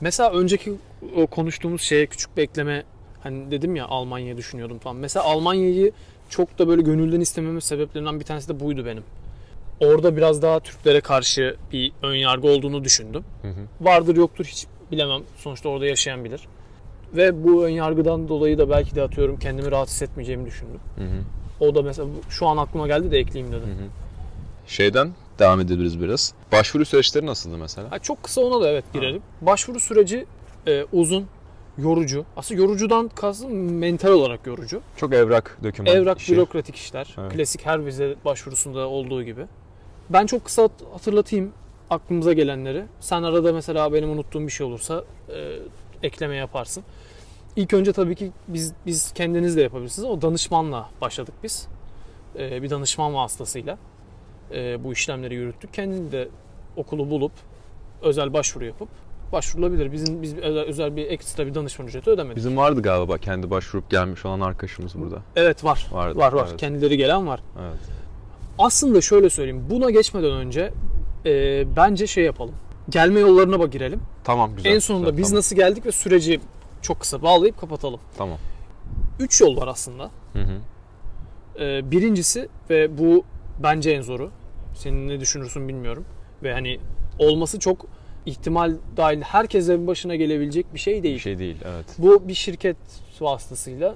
Mesela 0.01 0.32
önceki 0.32 0.74
o 1.15 1.27
konuştuğumuz 1.27 1.82
şeye 1.82 2.05
küçük 2.05 2.38
bir 2.38 2.41
ekleme 2.41 2.84
hani 3.24 3.51
dedim 3.51 3.75
ya 3.75 3.86
Almanya'yı 3.86 4.38
düşünüyordum 4.38 4.79
falan. 4.79 4.96
Mesela 4.96 5.25
Almanya'yı 5.25 5.92
çok 6.29 6.59
da 6.59 6.68
böyle 6.68 6.81
gönülden 6.81 7.20
istememin 7.20 7.59
sebeplerinden 7.59 8.20
bir 8.20 8.25
tanesi 8.25 8.50
de 8.50 8.59
buydu 8.59 8.85
benim. 8.85 9.03
Orada 9.79 10.18
biraz 10.18 10.42
daha 10.42 10.59
Türklere 10.59 11.01
karşı 11.01 11.55
bir 11.72 11.92
ön 12.03 12.16
yargı 12.16 12.48
olduğunu 12.48 12.83
düşündüm. 12.83 13.24
Hı 13.42 13.48
hı. 13.48 13.61
Vardır 13.81 14.16
yoktur 14.16 14.46
hiç 14.46 14.66
bilemem. 14.92 15.22
Sonuçta 15.38 15.70
orada 15.70 15.85
yaşayan 15.85 16.24
bilir. 16.25 16.42
Ve 17.14 17.44
bu 17.44 17.66
ön 17.66 17.70
yargıdan 17.70 18.27
dolayı 18.27 18.57
da 18.57 18.70
belki 18.70 18.96
de 18.96 19.01
atıyorum 19.01 19.40
kendimi 19.40 19.72
rahat 19.72 19.88
hissetmeyeceğimi 19.90 20.46
düşündüm. 20.46 20.79
Hı 20.96 21.03
hı. 21.03 21.22
O 21.59 21.75
da 21.75 21.81
mesela 21.81 22.07
şu 22.29 22.48
an 22.48 22.57
aklıma 22.57 22.88
geldi 22.88 23.11
de 23.11 23.18
ekleyeyim 23.18 23.53
dedim. 23.53 23.68
Hı 23.70 23.72
hı. 23.83 23.88
Şeyden 24.68 25.11
devam 25.40 25.59
edebiliriz 25.59 26.01
biraz. 26.01 26.33
Başvuru 26.51 26.85
süreçleri 26.85 27.25
nasıldı 27.25 27.57
mesela? 27.57 27.92
Ha, 27.92 28.00
çok 28.00 28.24
kısa 28.24 28.42
ona 28.42 28.64
da 28.64 28.70
evet 28.70 28.85
girelim. 28.94 29.22
Başvuru 29.42 29.79
süreci 29.79 30.25
e, 30.68 30.85
uzun, 30.92 31.27
yorucu. 31.77 32.25
Aslında 32.38 32.61
yorucudan 32.61 33.07
kastım 33.07 33.77
mental 33.77 34.11
olarak 34.11 34.48
yorucu. 34.48 34.81
Çok 34.98 35.14
evrak, 35.14 35.57
doküman 35.64 35.94
Evrak, 35.96 36.20
işi. 36.20 36.33
bürokratik 36.33 36.75
işler. 36.75 37.16
Evet. 37.20 37.33
Klasik 37.33 37.66
her 37.66 37.85
vize 37.85 38.16
başvurusunda 38.25 38.88
olduğu 38.88 39.24
gibi. 39.24 39.46
Ben 40.09 40.25
çok 40.25 40.46
kısa 40.46 40.63
hat- 40.63 40.83
hatırlatayım 40.94 41.51
aklımıza 41.89 42.33
gelenleri. 42.33 42.83
Sen 43.00 43.24
arada 43.24 43.53
mesela 43.53 43.94
benim 43.94 44.09
unuttuğum 44.09 44.41
bir 44.41 44.50
şey 44.51 44.68
olursa 44.68 45.03
e, 45.35 45.59
ekleme 46.03 46.35
yaparsın. 46.35 46.83
İlk 47.55 47.74
önce 47.74 47.94
tabii 47.94 48.15
ki 48.15 48.31
biz 48.48 48.74
biz 48.85 49.11
kendiniz 49.13 49.57
de 49.57 49.61
yapabilirsiniz. 49.61 50.09
O 50.09 50.22
danışmanla 50.22 50.89
başladık 51.01 51.33
biz. 51.44 51.68
E, 52.39 52.61
bir 52.63 52.70
danışman 52.70 53.13
vasıtasıyla 53.13 53.77
e, 54.51 54.83
bu 54.83 54.94
işlemleri 54.94 55.35
yürüttük. 55.35 55.74
Kendini 55.74 56.11
de 56.11 56.27
okulu 56.77 57.09
bulup 57.09 57.31
özel 58.01 58.33
başvuru 58.33 58.65
yapıp 58.65 58.89
başvurulabilir. 59.31 59.91
Bizim 59.91 60.22
biz 60.22 60.37
özel, 60.37 60.63
özel 60.63 60.96
bir 60.96 61.05
ekstra 61.11 61.48
bir 61.48 61.55
danışman 61.55 61.87
ücreti 61.87 62.09
ödemedik. 62.09 62.37
Bizim 62.37 62.57
vardı 62.57 62.81
galiba 62.81 63.18
kendi 63.18 63.50
başvurup 63.50 63.89
gelmiş 63.89 64.25
olan 64.25 64.39
arkadaşımız 64.39 64.96
burada. 64.96 65.22
Evet 65.35 65.63
var. 65.63 65.87
Vardı, 65.91 66.18
var 66.20 66.33
var. 66.33 66.46
evet. 66.50 66.59
Kendileri 66.59 66.98
gelen 66.98 67.27
var. 67.27 67.39
Evet. 67.61 67.79
Aslında 68.59 69.01
şöyle 69.01 69.29
söyleyeyim. 69.29 69.65
Buna 69.70 69.89
geçmeden 69.89 70.31
önce 70.31 70.74
e, 71.25 71.63
bence 71.75 72.07
şey 72.07 72.24
yapalım. 72.24 72.55
Gelme 72.89 73.20
yollarına 73.20 73.59
bak 73.59 73.72
girelim. 73.72 74.01
Tamam 74.24 74.55
güzel. 74.55 74.72
en 74.72 74.79
sonunda 74.79 75.09
güzel, 75.09 75.18
biz 75.18 75.27
tamam. 75.27 75.37
nasıl 75.37 75.55
geldik 75.55 75.85
ve 75.85 75.91
süreci 75.91 76.39
çok 76.81 77.00
kısa 77.00 77.22
bağlayıp 77.22 77.59
kapatalım. 77.59 78.00
Tamam. 78.18 78.37
Üç 79.20 79.41
yol 79.41 79.57
var 79.57 79.68
aslında. 79.68 80.11
Hı 80.33 80.39
hı. 80.39 80.59
E, 81.63 81.91
birincisi 81.91 82.50
ve 82.70 82.98
bu 82.98 83.24
bence 83.63 83.91
en 83.91 84.01
zoru. 84.01 84.31
Senin 84.75 85.07
ne 85.07 85.20
düşünürsün 85.20 85.68
bilmiyorum. 85.68 86.05
Ve 86.44 86.53
hani 86.53 86.79
olması 87.20 87.59
çok 87.59 87.85
ihtimal 88.25 88.75
dahil 88.98 89.22
herkesin 89.22 89.87
başına 89.87 90.15
gelebilecek 90.15 90.74
bir 90.74 90.79
şey 90.79 91.03
değil. 91.03 91.15
Bir 91.15 91.20
şey 91.20 91.39
değil 91.39 91.57
evet. 91.65 91.85
Bu 91.98 92.27
bir 92.27 92.33
şirket 92.33 92.77
vasıtasıyla 93.22 93.96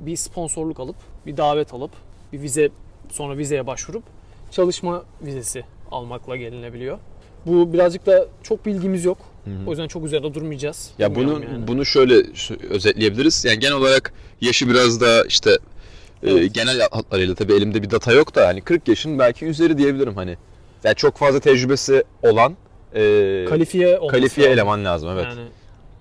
bir 0.00 0.16
sponsorluk 0.16 0.80
alıp, 0.80 0.96
bir 1.26 1.36
davet 1.36 1.74
alıp, 1.74 1.90
bir 2.32 2.42
vize 2.42 2.70
sonra 3.10 3.38
vizeye 3.38 3.66
başvurup 3.66 4.02
çalışma 4.50 5.04
vizesi 5.22 5.64
almakla 5.90 6.36
gelinebiliyor. 6.36 6.98
Bu 7.46 7.72
birazcık 7.72 8.06
da 8.06 8.26
çok 8.42 8.66
bilgimiz 8.66 9.04
yok. 9.04 9.18
Hı 9.44 9.50
hı. 9.50 9.54
O 9.66 9.70
yüzden 9.70 9.88
çok 9.88 10.04
üzerinde 10.04 10.34
durmayacağız. 10.34 10.90
Ya 10.98 11.14
bunu 11.14 11.32
yani. 11.32 11.68
bunu 11.68 11.84
şöyle 11.86 12.14
özetleyebiliriz. 12.70 13.44
Yani 13.44 13.58
genel 13.58 13.74
olarak 13.74 14.12
yaşı 14.40 14.68
biraz 14.68 15.00
da 15.00 15.24
işte 15.24 15.50
e, 16.22 16.30
Evet. 16.30 16.54
genel 16.54 16.80
hatlarıyla 16.90 17.34
tabii 17.34 17.52
elimde 17.52 17.82
bir 17.82 17.90
data 17.90 18.12
yok 18.12 18.34
da 18.34 18.46
hani 18.46 18.60
40 18.60 18.88
yaşın 18.88 19.18
belki 19.18 19.44
üzeri 19.46 19.78
diyebilirim 19.78 20.14
hani. 20.16 20.36
Yani 20.84 20.94
çok 20.94 21.16
fazla 21.16 21.40
tecrübesi 21.40 22.04
olan 22.22 22.56
e, 22.94 23.44
kalifiye 23.48 23.98
kalifiye 24.10 24.46
lazım. 24.46 24.58
eleman 24.58 24.84
lazım 24.84 25.08
evet. 25.12 25.24
Yani 25.28 25.40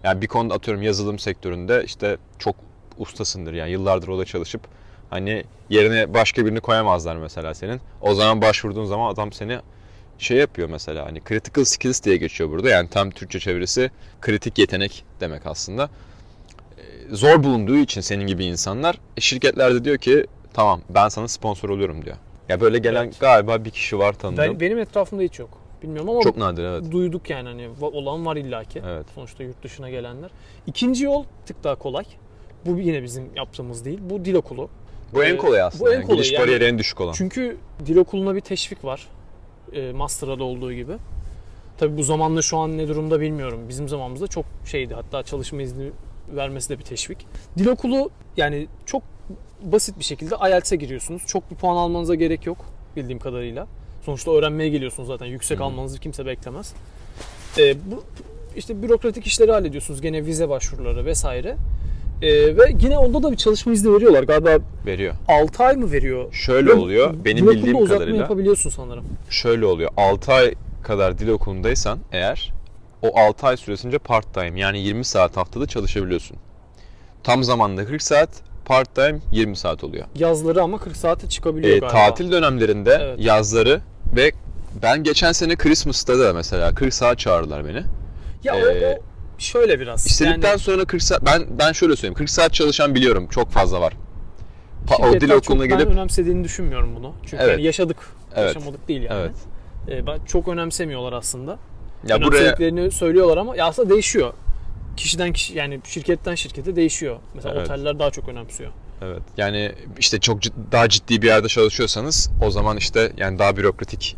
Yani 0.03 0.21
bir 0.21 0.27
konuda 0.27 0.53
atıyorum 0.53 0.83
yazılım 0.83 1.19
sektöründe 1.19 1.83
işte 1.85 2.17
çok 2.39 2.55
ustasındır 2.97 3.53
yani 3.53 3.71
yıllardır 3.71 4.07
orada 4.07 4.25
çalışıp 4.25 4.61
hani 5.15 5.43
yerine 5.69 6.13
başka 6.13 6.45
birini 6.45 6.59
koyamazlar 6.59 7.15
mesela 7.15 7.53
senin. 7.53 7.81
O 8.01 8.13
zaman 8.13 8.41
başvurduğun 8.41 8.85
zaman 8.85 9.13
adam 9.13 9.31
seni 9.31 9.59
şey 10.17 10.37
yapıyor 10.37 10.69
mesela 10.69 11.05
hani 11.05 11.21
critical 11.29 11.65
skills 11.65 12.03
diye 12.03 12.17
geçiyor 12.17 12.49
burada. 12.49 12.69
Yani 12.69 12.89
tam 12.89 13.09
Türkçe 13.11 13.39
çevirisi 13.39 13.91
kritik 14.21 14.57
yetenek 14.57 15.03
demek 15.19 15.45
aslında. 15.45 15.89
Ee, 16.77 17.15
Zor 17.15 17.43
bulunduğu 17.43 17.77
için 17.77 18.01
senin 18.01 18.27
gibi 18.27 18.45
insanlar 18.45 18.95
e, 19.17 19.21
şirketler 19.21 19.73
de 19.73 19.83
diyor 19.83 19.97
ki 19.97 20.25
tamam 20.53 20.81
ben 20.89 21.09
sana 21.09 21.27
sponsor 21.27 21.69
oluyorum 21.69 22.05
diyor. 22.05 22.15
Ya 22.49 22.61
böyle 22.61 22.77
gelen 22.79 23.03
Evet. 23.03 23.19
galiba 23.19 23.65
bir 23.65 23.69
kişi 23.69 23.99
var 23.99 24.13
tanıdığım. 24.13 24.43
ben, 24.45 24.59
benim 24.59 24.79
etrafımda 24.79 25.23
hiç 25.23 25.39
yok. 25.39 25.49
Bilmiyorum 25.83 26.09
ama 26.09 26.21
Çok 26.21 26.37
nadir 26.37 26.63
evet. 26.63 26.91
duyduk 26.91 27.29
yani 27.29 27.49
hani 27.49 27.69
olan 27.81 28.25
var 28.25 28.35
illaki. 28.35 28.81
Evet. 28.87 29.05
Sonuçta 29.15 29.43
yurt 29.43 29.63
dışına 29.63 29.89
gelenler. 29.89 30.31
İkinci 30.67 31.03
yol 31.05 31.23
tık 31.45 31.63
daha 31.63 31.75
kolay. 31.75 32.05
Bu 32.65 32.79
yine 32.79 33.03
bizim 33.03 33.29
yaptığımız 33.35 33.85
değil. 33.85 33.99
Bu 34.01 34.25
dil 34.25 34.33
okulu. 34.35 34.69
Bu 35.15 35.23
en 35.23 35.33
Ee, 35.33 35.37
kolay 35.37 35.61
aslında. 35.61 35.85
bu 35.85 35.89
en 35.89 35.93
yani. 35.93 36.03
kolay 36.05 36.17
Giriş 36.17 36.31
yani. 36.31 36.41
bariyeri 36.43 36.63
en 36.63 36.79
düşük 36.79 37.01
olan. 37.01 37.13
Çünkü 37.13 37.57
dil 37.85 37.97
okuluna 37.97 38.35
bir 38.35 38.41
teşvik 38.41 38.83
var. 38.85 39.07
E, 39.73 39.91
master'a 39.91 40.39
da 40.39 40.43
olduğu 40.43 40.73
gibi. 40.73 40.93
Tabi 41.77 41.97
bu 41.97 42.03
zamanla 42.03 42.41
şu 42.41 42.57
an 42.57 42.77
ne 42.77 42.87
durumda 42.87 43.21
bilmiyorum. 43.21 43.59
Bizim 43.69 43.89
zamanımızda 43.89 44.27
çok 44.27 44.45
şeydi. 44.65 44.93
Hatta 44.93 45.23
çalışma 45.23 45.61
izni 45.61 45.91
vermesi 46.35 46.69
de 46.69 46.79
bir 46.79 46.83
teşvik. 46.83 47.27
Dil 47.57 47.67
okulu 47.67 48.09
yani 48.37 48.67
çok 48.85 49.03
basit 49.61 49.99
bir 49.99 50.03
şekilde 50.03 50.35
IELTS'e 50.35 50.75
giriyorsunuz. 50.75 51.21
Çok 51.27 51.51
bir 51.51 51.55
puan 51.55 51.75
almanıza 51.75 52.15
gerek 52.15 52.45
yok 52.45 52.57
bildiğim 52.95 53.19
kadarıyla. 53.19 53.67
Sonuçta 54.05 54.31
öğrenmeye 54.31 54.69
geliyorsunuz 54.69 55.07
zaten. 55.07 55.25
Yüksek 55.25 55.59
hı. 55.59 55.63
almanızı 55.63 55.99
kimse 55.99 56.25
beklemez. 56.25 56.73
E, 57.57 57.75
bu 57.91 58.03
işte 58.55 58.83
bürokratik 58.83 59.25
işleri 59.27 59.51
hallediyorsunuz. 59.51 60.01
Gene 60.01 60.25
vize 60.25 60.49
başvuruları 60.49 61.05
vesaire. 61.05 61.55
E, 62.21 62.57
ve 62.57 62.75
yine 62.81 62.97
onda 62.97 63.23
da 63.23 63.31
bir 63.31 63.37
çalışma 63.37 63.73
izni 63.73 63.93
veriyorlar. 63.93 64.23
Galiba 64.23 64.49
Veriyor. 64.85 65.13
6 65.27 65.63
ay 65.63 65.75
mı 65.75 65.91
veriyor? 65.91 66.33
Şöyle 66.33 66.69
Ve 66.69 66.73
oluyor. 66.73 67.13
Benim 67.25 67.47
bildiğim 67.47 67.77
uzatma 67.77 67.95
kadarıyla 67.97 68.21
yapabiliyorsun 68.21 68.69
sanırım. 68.69 69.05
şöyle 69.29 69.65
oluyor. 69.65 69.91
6 69.97 70.33
ay 70.33 70.53
kadar 70.83 71.17
dil 71.17 71.27
okulundaysan 71.29 71.99
eğer 72.11 72.53
o 73.01 73.19
6 73.19 73.47
ay 73.47 73.57
süresince 73.57 73.97
part 73.97 74.33
time 74.33 74.59
yani 74.59 74.79
20 74.79 75.05
saat 75.05 75.37
haftada 75.37 75.65
çalışabiliyorsun. 75.67 76.37
Tam 77.23 77.43
zamanda 77.43 77.85
40 77.85 78.01
saat, 78.01 78.29
part 78.65 78.95
time 78.95 79.19
20 79.31 79.55
saat 79.57 79.83
oluyor. 79.83 80.05
Yazları 80.15 80.61
ama 80.61 80.77
40 80.77 80.97
saate 80.97 81.29
çıkabiliyor 81.29 81.75
Ee, 81.75 81.79
galiba. 81.79 81.97
tatil 81.97 82.31
dönemlerinde 82.31 82.97
Evet. 83.01 83.19
yazları 83.19 83.81
ve 84.15 84.31
ben 84.81 85.03
geçen 85.03 85.31
sene 85.31 85.55
Christmas'ta 85.55 86.19
da 86.19 86.33
mesela 86.33 86.75
40 86.75 86.93
saat 86.93 87.19
çağırdılar 87.19 87.65
beni. 87.67 87.83
Ya 88.43 88.53
o, 88.55 88.57
Ee, 88.57 88.61
o 88.99 88.99
şöyle 89.37 89.79
biraz. 89.79 90.05
İstedikten 90.05 90.49
yani 90.49 90.59
sonra 90.59 90.85
40 90.85 91.03
saat 91.03 91.25
ben 91.25 91.45
ben 91.59 91.71
şöyle 91.71 91.95
söyleyeyim 91.95 92.13
40 92.13 92.29
saat 92.29 92.53
çalışan 92.53 92.95
biliyorum 92.95 93.27
çok 93.27 93.51
fazla 93.51 93.81
var. 93.81 93.93
Pa- 94.87 95.09
o 95.17 95.21
dil 95.21 95.29
okuluna 95.31 95.65
gelip 95.65 95.85
ben 95.87 95.93
önemsediğini 95.93 96.43
düşünmüyorum 96.43 96.95
bunu. 96.95 97.13
Çünkü 97.25 97.43
Evet. 97.43 97.51
yani 97.51 97.63
yaşadık. 97.63 97.97
Evet. 98.35 98.55
Yaşamadık 98.55 98.87
değil 98.87 99.01
yani. 99.01 99.19
evet. 99.21 99.35
Ee, 99.89 100.07
ben 100.07 100.19
çok 100.25 100.47
önemsemiyorlar 100.47 101.13
aslında. 101.13 101.59
Ya 102.07 102.21
buraya 102.21 102.91
söylüyorlar 102.91 103.37
ama 103.37 103.55
ya 103.55 103.65
aslında 103.65 103.89
değişiyor. 103.89 104.33
Kişiden 104.97 105.33
kişi 105.33 105.57
yani 105.57 105.81
şirketten 105.83 106.35
şirkete 106.35 106.75
değişiyor. 106.75 107.17
Mesela 107.35 107.55
Evet. 107.55 107.67
oteller 107.67 107.99
daha 107.99 108.11
çok 108.11 108.29
önemsiyor. 108.29 108.71
Evet. 109.01 109.21
Yani 109.37 109.71
işte 109.99 110.19
çok 110.19 110.41
cid- 110.43 110.71
daha 110.71 110.89
ciddi 110.89 111.21
bir 111.21 111.27
yerde 111.27 111.47
çalışıyorsanız 111.47 112.29
o 112.45 112.51
zaman 112.51 112.77
işte 112.77 113.11
yani 113.17 113.39
daha 113.39 113.57
bürokratik 113.57 114.17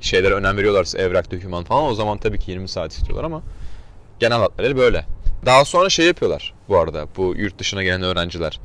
şeylere 0.00 0.34
önem 0.34 0.56
veriyorlarsa 0.56 0.98
evrak, 0.98 1.32
doküman 1.32 1.64
falan 1.64 1.84
o 1.84 1.94
zaman 1.94 2.18
tabii 2.18 2.38
ki 2.38 2.50
20 2.50 2.68
saat 2.68 2.92
istiyorlar 2.92 3.24
ama 3.24 3.42
genel 4.20 4.38
hatları 4.38 4.76
böyle. 4.76 5.04
Daha 5.46 5.64
sonra 5.64 5.88
şey 5.88 6.06
yapıyorlar 6.06 6.54
bu 6.68 6.78
arada 6.78 7.06
bu 7.16 7.34
yurt 7.36 7.58
dışına 7.58 7.82
gelen 7.82 8.02
öğrenciler. 8.02 8.60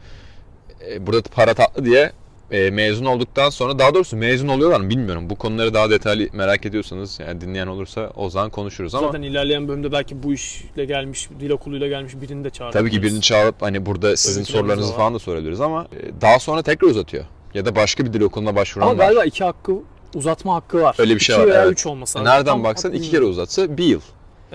E, 0.89 1.07
Burada 1.07 1.21
para 1.21 1.53
tatlı 1.53 1.85
diye 1.85 2.11
e, 2.51 2.71
mezun 2.71 3.05
olduktan 3.05 3.49
sonra 3.49 3.79
daha 3.79 3.93
doğrusu 3.93 4.17
mezun 4.17 4.47
oluyorlar 4.47 4.79
mı 4.79 4.89
bilmiyorum. 4.89 5.29
Bu 5.29 5.35
konuları 5.35 5.73
daha 5.73 5.89
detaylı 5.89 6.27
merak 6.33 6.65
ediyorsanız 6.65 7.19
yani 7.19 7.41
dinleyen 7.41 7.67
olursa 7.67 8.11
o 8.15 8.29
zaman 8.29 8.49
konuşuruz 8.49 8.95
ama 8.95 9.07
Zaten 9.07 9.21
ilerleyen 9.21 9.67
bölümde 9.67 9.91
belki 9.91 10.23
bu 10.23 10.33
işle 10.33 10.85
gelmiş, 10.85 11.29
dil 11.39 11.49
okuluyla 11.49 11.87
gelmiş 11.87 12.13
birini 12.21 12.43
de 12.43 12.49
çağırabiliriz. 12.49 12.91
Tabii 12.91 13.01
ki 13.01 13.03
birini 13.03 13.21
çağırıp 13.21 13.61
hani 13.61 13.85
burada 13.85 14.17
sizin 14.17 14.43
planımız 14.43 14.49
sorularınızı 14.49 14.93
falan 14.93 15.13
da 15.13 15.19
sorabiliriz 15.19 15.61
ama 15.61 15.83
e, 15.83 16.21
daha 16.21 16.39
sonra 16.39 16.61
tekrar 16.61 16.87
uzatıyor. 16.87 17.25
Ya 17.53 17.65
da 17.65 17.75
başka 17.75 18.05
bir 18.05 18.13
dil 18.13 18.21
okuluna 18.21 18.55
başvuran 18.55 18.87
Ama 18.87 18.97
var. 18.97 19.05
galiba 19.05 19.25
iki 19.25 19.43
hakkı 19.43 19.73
uzatma 20.15 20.55
hakkı 20.55 20.81
var. 20.81 20.95
Öyle 20.99 21.15
bir 21.15 21.19
şey 21.19 21.35
İki 21.35 21.43
var, 21.43 21.49
veya 21.49 21.63
evet. 21.63 21.71
üç 21.71 21.85
olması 21.85 22.19
lazım. 22.19 22.31
Nereden 22.31 22.51
Tam 22.51 22.63
baksan 22.63 22.93
iki 22.93 23.11
kere 23.11 23.23
uzatsa 23.23 23.77
bir 23.77 23.85
yıl. 23.85 24.01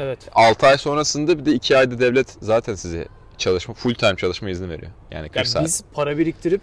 Evet. 0.01 0.19
6 0.33 0.67
ay 0.67 0.79
sonrasında 0.79 1.39
bir 1.39 1.45
de 1.47 1.53
2 1.53 1.77
ayda 1.77 1.99
devlet 2.01 2.37
zaten 2.43 2.75
size 2.75 3.09
çalışma, 3.39 3.75
full 3.75 3.95
time 3.95 4.17
çalışma 4.17 4.51
izni 4.51 4.69
veriyor. 4.69 4.91
Yani 5.11 5.27
40 5.29 5.37
Yani 5.37 5.47
saat. 5.47 5.65
biz 5.65 5.85
para 5.93 6.19
biriktirip 6.19 6.63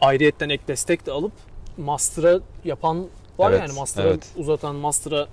ayrıyetten 0.00 0.48
ek 0.48 0.62
destek 0.68 1.06
de 1.06 1.12
alıp 1.12 1.32
master'a 1.76 2.40
yapan 2.64 3.06
var 3.38 3.50
Evet, 3.50 3.60
yani 3.60 3.78
master'a 3.78 4.08
evet. 4.08 4.26
uzatan, 4.36 4.74
master'a 4.76 5.28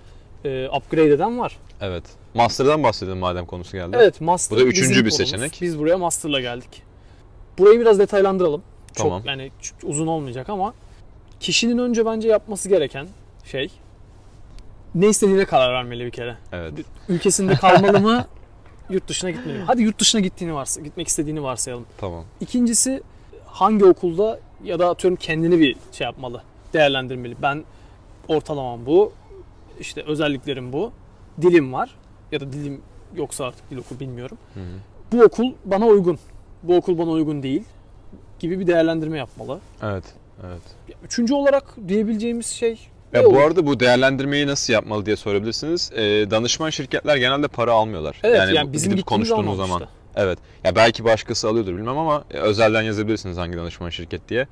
e, 0.45 0.69
upgrade 0.69 1.09
eden 1.09 1.39
var. 1.39 1.57
Evet. 1.81 2.03
Master'dan 2.33 2.83
bahsedelim 2.83 3.17
madem 3.17 3.45
konusu 3.45 3.71
geldi. 3.77 3.97
Evet, 3.99 4.21
master 4.21 4.57
Bu 4.57 4.61
da 4.61 4.65
üçüncü 4.65 4.89
bir 4.89 4.95
konumuz. 4.95 5.15
seçenek. 5.17 5.57
Biz 5.61 5.79
buraya 5.79 5.97
master'la 5.97 6.41
geldik. 6.41 6.81
Burayı 7.57 7.79
biraz 7.79 7.99
detaylandıralım. 7.99 8.63
Tamam. 8.93 9.19
Çok 9.19 9.27
yani 9.27 9.51
uzun 9.83 10.07
olmayacak 10.07 10.49
ama 10.49 10.73
kişinin 11.39 11.77
önce 11.77 12.05
bence 12.05 12.27
yapması 12.27 12.69
gereken 12.69 13.07
şey 13.45 13.71
ne 14.95 15.07
istediğine 15.07 15.45
karar 15.45 15.73
vermeli 15.73 16.05
bir 16.05 16.11
kere. 16.11 16.37
Evet. 16.51 16.73
Ülkesinde 17.09 17.53
kalmalı 17.53 17.99
mı, 17.99 18.25
yurt 18.89 19.07
dışına 19.07 19.29
gitmeli 19.31 19.57
mi? 19.57 19.63
Hadi 19.67 19.81
yurt 19.81 19.99
dışına 19.99 20.21
gittiğini 20.21 20.53
varsa, 20.53 20.81
gitmek 20.81 21.07
istediğini 21.07 21.43
varsayalım. 21.43 21.85
Tamam. 21.97 22.25
İkincisi 22.41 23.03
hangi 23.45 23.85
okulda 23.85 24.39
ya 24.63 24.79
da 24.79 24.89
atıyorum 24.89 25.15
kendini 25.15 25.59
bir 25.59 25.75
şey 25.91 26.05
yapmalı, 26.05 26.43
değerlendirmeli. 26.73 27.35
Ben 27.41 27.63
ortalamam 28.27 28.85
bu, 28.85 29.13
işte 29.79 30.03
özelliklerim 30.03 30.73
bu, 30.73 30.91
dilim 31.41 31.73
var 31.73 31.95
ya 32.31 32.39
da 32.39 32.53
dilim 32.53 32.81
yoksa 33.15 33.45
artık 33.45 33.71
dil 33.71 33.77
okul 33.77 33.99
bilmiyorum. 33.99 34.37
Hı 34.53 34.59
hı. 34.59 34.63
Bu 35.11 35.23
okul 35.23 35.53
bana 35.65 35.85
uygun, 35.85 36.19
bu 36.63 36.75
okul 36.75 36.97
bana 36.97 37.09
uygun 37.09 37.43
değil 37.43 37.63
gibi 38.39 38.59
bir 38.59 38.67
değerlendirme 38.67 39.17
yapmalı. 39.17 39.59
Evet. 39.83 40.03
Evet. 40.45 40.61
Üçüncü 41.03 41.33
olarak 41.33 41.75
diyebileceğimiz 41.87 42.45
şey 42.45 42.89
Ya 43.13 43.25
bu 43.25 43.39
arada 43.39 43.65
bu 43.67 43.79
değerlendirmeyi 43.79 44.47
nasıl 44.47 44.73
yapmalı 44.73 45.05
diye 45.05 45.15
sorabilirsiniz. 45.15 45.91
Ee, 45.95 46.01
danışman 46.31 46.69
şirketler 46.69 47.17
genelde 47.17 47.47
para 47.47 47.71
almıyorlar. 47.71 48.19
Evet 48.23 48.37
yani, 48.37 48.55
yani, 48.55 48.73
bizim 48.73 48.91
gidip 48.91 49.05
gittiğimiz 49.05 49.29
konuştuğunuz 49.29 49.57
zaman. 49.57 49.77
zaman. 49.79 49.87
Evet. 50.15 50.39
Ya 50.63 50.75
belki 50.75 51.03
başkası 51.03 51.47
alıyordur 51.49 51.73
bilmem 51.73 51.97
ama 51.97 52.23
e, 52.31 52.37
özelden 52.37 52.81
yazabilirsiniz 52.81 53.37
hangi 53.37 53.57
danışman 53.57 53.89
şirket 53.89 54.29
diye. 54.29 54.47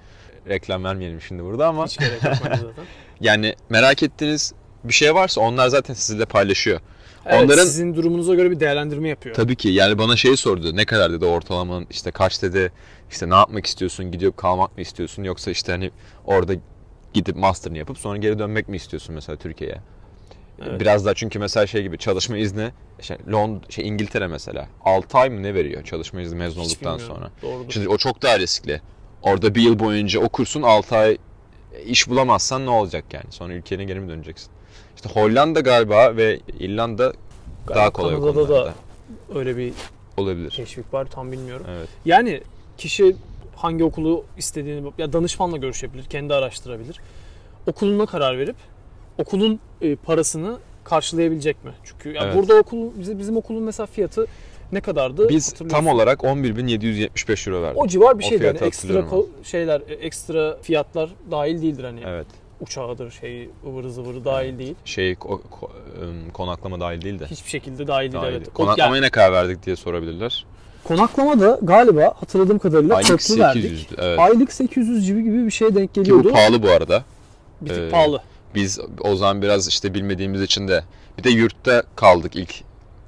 Reklam 0.50 0.84
vermeyelim 0.84 1.22
şimdi 1.22 1.44
burada 1.44 1.68
ama 1.68 1.86
Hiç 1.86 1.98
gerek 1.98 2.24
yok 2.24 2.34
bence 2.46 2.56
zaten. 2.56 2.86
yani 3.22 3.56
merak 3.70 4.04
ettiğiniz 4.04 4.54
bir 4.84 4.94
şey 4.94 5.16
varsa 5.16 5.42
onlar 5.42 5.68
zaten 5.68 5.94
sizinle 5.94 6.26
paylaşıyor. 6.26 6.80
Evet, 7.26 7.44
Onların- 7.44 7.66
sizin 7.66 7.96
durumunuza 7.96 8.36
göre 8.36 8.52
bir 8.52 8.60
değerlendirme 8.60 9.10
yapıyor. 9.10 9.36
Tabii 9.36 9.56
ki 9.56 9.70
yani 9.70 9.98
bana 9.98 10.16
şey 10.16 10.38
sordu 10.38 10.76
ne 10.76 10.86
kadar 10.86 11.12
dedi 11.14 11.26
ortalaman 11.26 11.88
işte 11.90 12.12
kaç 12.12 12.42
dedi 12.42 12.72
işte 13.12 13.30
ne 13.30 13.36
yapmak 13.36 13.66
istiyorsun 13.66 14.12
gidiyor 14.12 14.34
kalmak 14.36 14.78
mı 14.78 14.82
istiyorsun 14.82 15.24
yoksa 15.24 15.52
işte 15.52 15.72
hani 15.72 15.92
orada 16.26 16.54
gidip 17.14 17.36
master'ını 17.36 17.78
yapıp 17.78 17.98
sonra 17.98 18.18
geri 18.18 18.40
dönmek 18.40 18.70
mi 18.70 18.76
istiyorsun 18.76 19.16
mesela 19.16 19.36
Türkiye'ye? 19.36 19.78
Evet. 20.68 20.82
Biraz 20.82 21.06
daha 21.06 21.14
çünkü 21.14 21.40
mesela 21.40 21.68
şey 21.68 21.84
gibi 21.84 21.98
çalışma 21.98 22.38
izni 22.38 22.72
işte 23.00 23.18
Lond 23.32 23.62
şey 23.70 23.88
İngiltere 23.88 24.28
mesela 24.28 24.68
6 24.86 25.18
ay 25.18 25.30
mı 25.30 25.44
ne 25.44 25.54
veriyor 25.54 25.84
çalışma 25.84 26.22
izni 26.22 26.36
mezun 26.38 26.62
Hiç 26.62 26.68
olduktan 26.68 27.00
bilmiyorum. 27.00 27.16
sonra. 27.42 27.54
Doğrudur. 27.54 27.72
Şimdi 27.72 27.88
o 27.90 27.98
çok 27.98 28.22
daha 28.22 28.40
riskli. 28.40 28.82
Orada 29.22 29.56
bir 29.56 29.62
yıl 29.62 29.80
boyunca 29.80 30.20
okursun 30.20 30.62
6 30.62 30.96
ay 30.98 31.18
iş 31.86 32.10
bulamazsan 32.10 32.66
ne 32.66 32.70
olacak 32.70 33.06
yani? 33.14 33.26
Sonra 33.30 33.54
ülkene 33.54 33.84
geri 33.84 34.00
mi 34.00 34.10
döneceksin? 34.10 34.50
İşte 34.96 35.10
Hollanda 35.10 35.60
galiba 35.60 36.18
ve 36.18 36.40
İrlanda 36.60 37.14
daha 37.68 37.76
Galiba 37.76 37.90
kolay 37.90 38.16
o 38.16 38.22
Kanada'da 38.22 38.50
da 38.66 38.74
öyle 39.36 39.58
bir 39.58 39.74
Olabilir. 40.18 40.54
teşvik 40.58 40.94
var 40.94 41.06
tam 41.06 41.32
bilmiyorum. 41.32 41.66
Evet. 41.70 41.90
Yani 42.06 42.42
kişi 42.78 43.16
hangi 43.56 43.84
okulu 43.84 44.26
istediğini 44.38 44.92
ya 44.98 45.14
danışmanla 45.14 45.58
görüşebilir, 45.58 46.04
kendi 46.04 46.34
araştırabilir. 46.34 47.00
Okuluna 47.68 48.06
karar 48.06 48.38
verip 48.38 48.56
okulun 49.18 49.60
e, 49.82 49.96
parasını 49.96 50.58
karşılayabilecek 50.84 51.64
mi? 51.64 51.72
Çünkü 51.84 52.14
ya 52.14 52.24
Evet. 52.24 52.36
burada 52.36 52.56
okul 52.56 52.90
bizim, 53.00 53.20
bizim 53.20 53.38
okulun 53.38 53.64
mesela 53.64 53.88
fiyatı 53.88 54.28
ne 54.72 54.82
kadardı? 54.82 55.30
Biz 55.30 55.54
tam 55.70 55.88
olarak 55.88 56.20
11.775 56.20 57.50
euro 57.50 57.62
verdik. 57.64 57.82
o 57.82 57.88
civar 57.88 58.20
bir 58.20 58.24
şeydi. 58.24 58.46
Yani 58.46 58.58
ekstra 58.58 59.06
şeyler, 59.44 59.82
e, 59.88 59.94
ekstra 59.94 60.58
fiyatlar 60.62 61.10
dahil 61.32 61.62
değildir 61.62 61.84
hani. 61.84 62.00
Evet. 62.08 62.28
Uçağıdır, 62.62 63.12
şeyi, 63.12 63.50
ıvırı 63.68 63.92
zıvırı 63.92 64.26
dahil 64.26 64.60
değil. 64.60 64.76
Şey 64.86 65.14
ko- 65.14 65.42
ko- 65.52 66.32
konaklama 66.34 66.80
dahil 66.80 67.02
değil 67.02 67.20
de. 67.20 67.26
Hiçbir 67.26 67.50
şekilde 67.50 67.88
dahil 67.88 68.12
değil 68.12 68.14
Dahil 68.24 68.26
evet. 68.34 68.34
değil. 68.46 68.48
Yani 68.48 68.54
Konaklamaya 68.54 69.02
ne 69.02 69.10
kadar 69.10 69.32
verdik 69.32 69.66
diye 69.66 69.76
sorabilirler. 69.76 70.46
Konaklama 70.84 71.40
da 71.40 71.60
galiba 71.62 72.14
hatırladığım 72.20 72.60
kadarıyla 72.60 72.96
Aylık 72.96 73.10
köprü 73.20 73.40
verdik. 73.40 73.62
800. 73.64 73.88
Evet. 73.98 74.20
Aylık 74.20 74.54
800 74.54 75.06
gibi 75.08 75.24
gibi 75.24 75.46
bir 75.46 75.52
şeye 75.52 75.76
denk 75.76 75.94
Ki 75.94 76.00
bu 76.00 76.04
geliyordu. 76.04 76.32
pahalı 76.32 76.64
bu 76.64 76.70
arada. 76.70 77.04
Bir 77.62 77.70
tık 77.70 77.78
Ee, 77.80 77.90
pahalı. 77.90 78.22
Biz 78.56 78.80
o 79.02 79.16
zaman 79.16 79.42
biraz 79.42 79.68
işte 79.68 79.94
bilmediğimiz 79.94 80.42
için 80.42 80.68
de 80.68 80.84
bir 81.18 81.24
de 81.24 81.30
yurtta 81.30 81.84
kaldık 81.96 82.36
ilk 82.36 82.54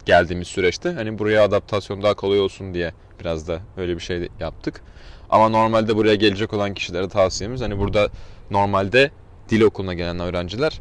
geldiğimiz 0.06 0.48
süreçte. 0.48 0.92
Hani 0.92 1.20
buraya 1.20 1.44
adaptasyon 1.44 2.04
daha 2.04 2.14
kolay 2.14 2.40
olsun 2.40 2.74
diye 2.74 2.94
biraz 3.20 3.48
da 3.48 3.60
öyle 3.78 3.96
bir 3.96 4.02
şey 4.02 4.30
yaptık. 4.40 4.82
Ama 5.30 5.50
normalde 5.50 5.96
buraya 5.96 6.16
gelecek 6.16 6.54
olan 6.54 6.74
kişilere 6.74 7.10
tavsiyemiz 7.10 7.62
hani 7.62 7.80
burada 7.80 8.10
normalde 8.52 9.12
dil 9.50 9.62
okuluna 9.62 9.94
gelen 9.94 10.20
öğrenciler 10.20 10.80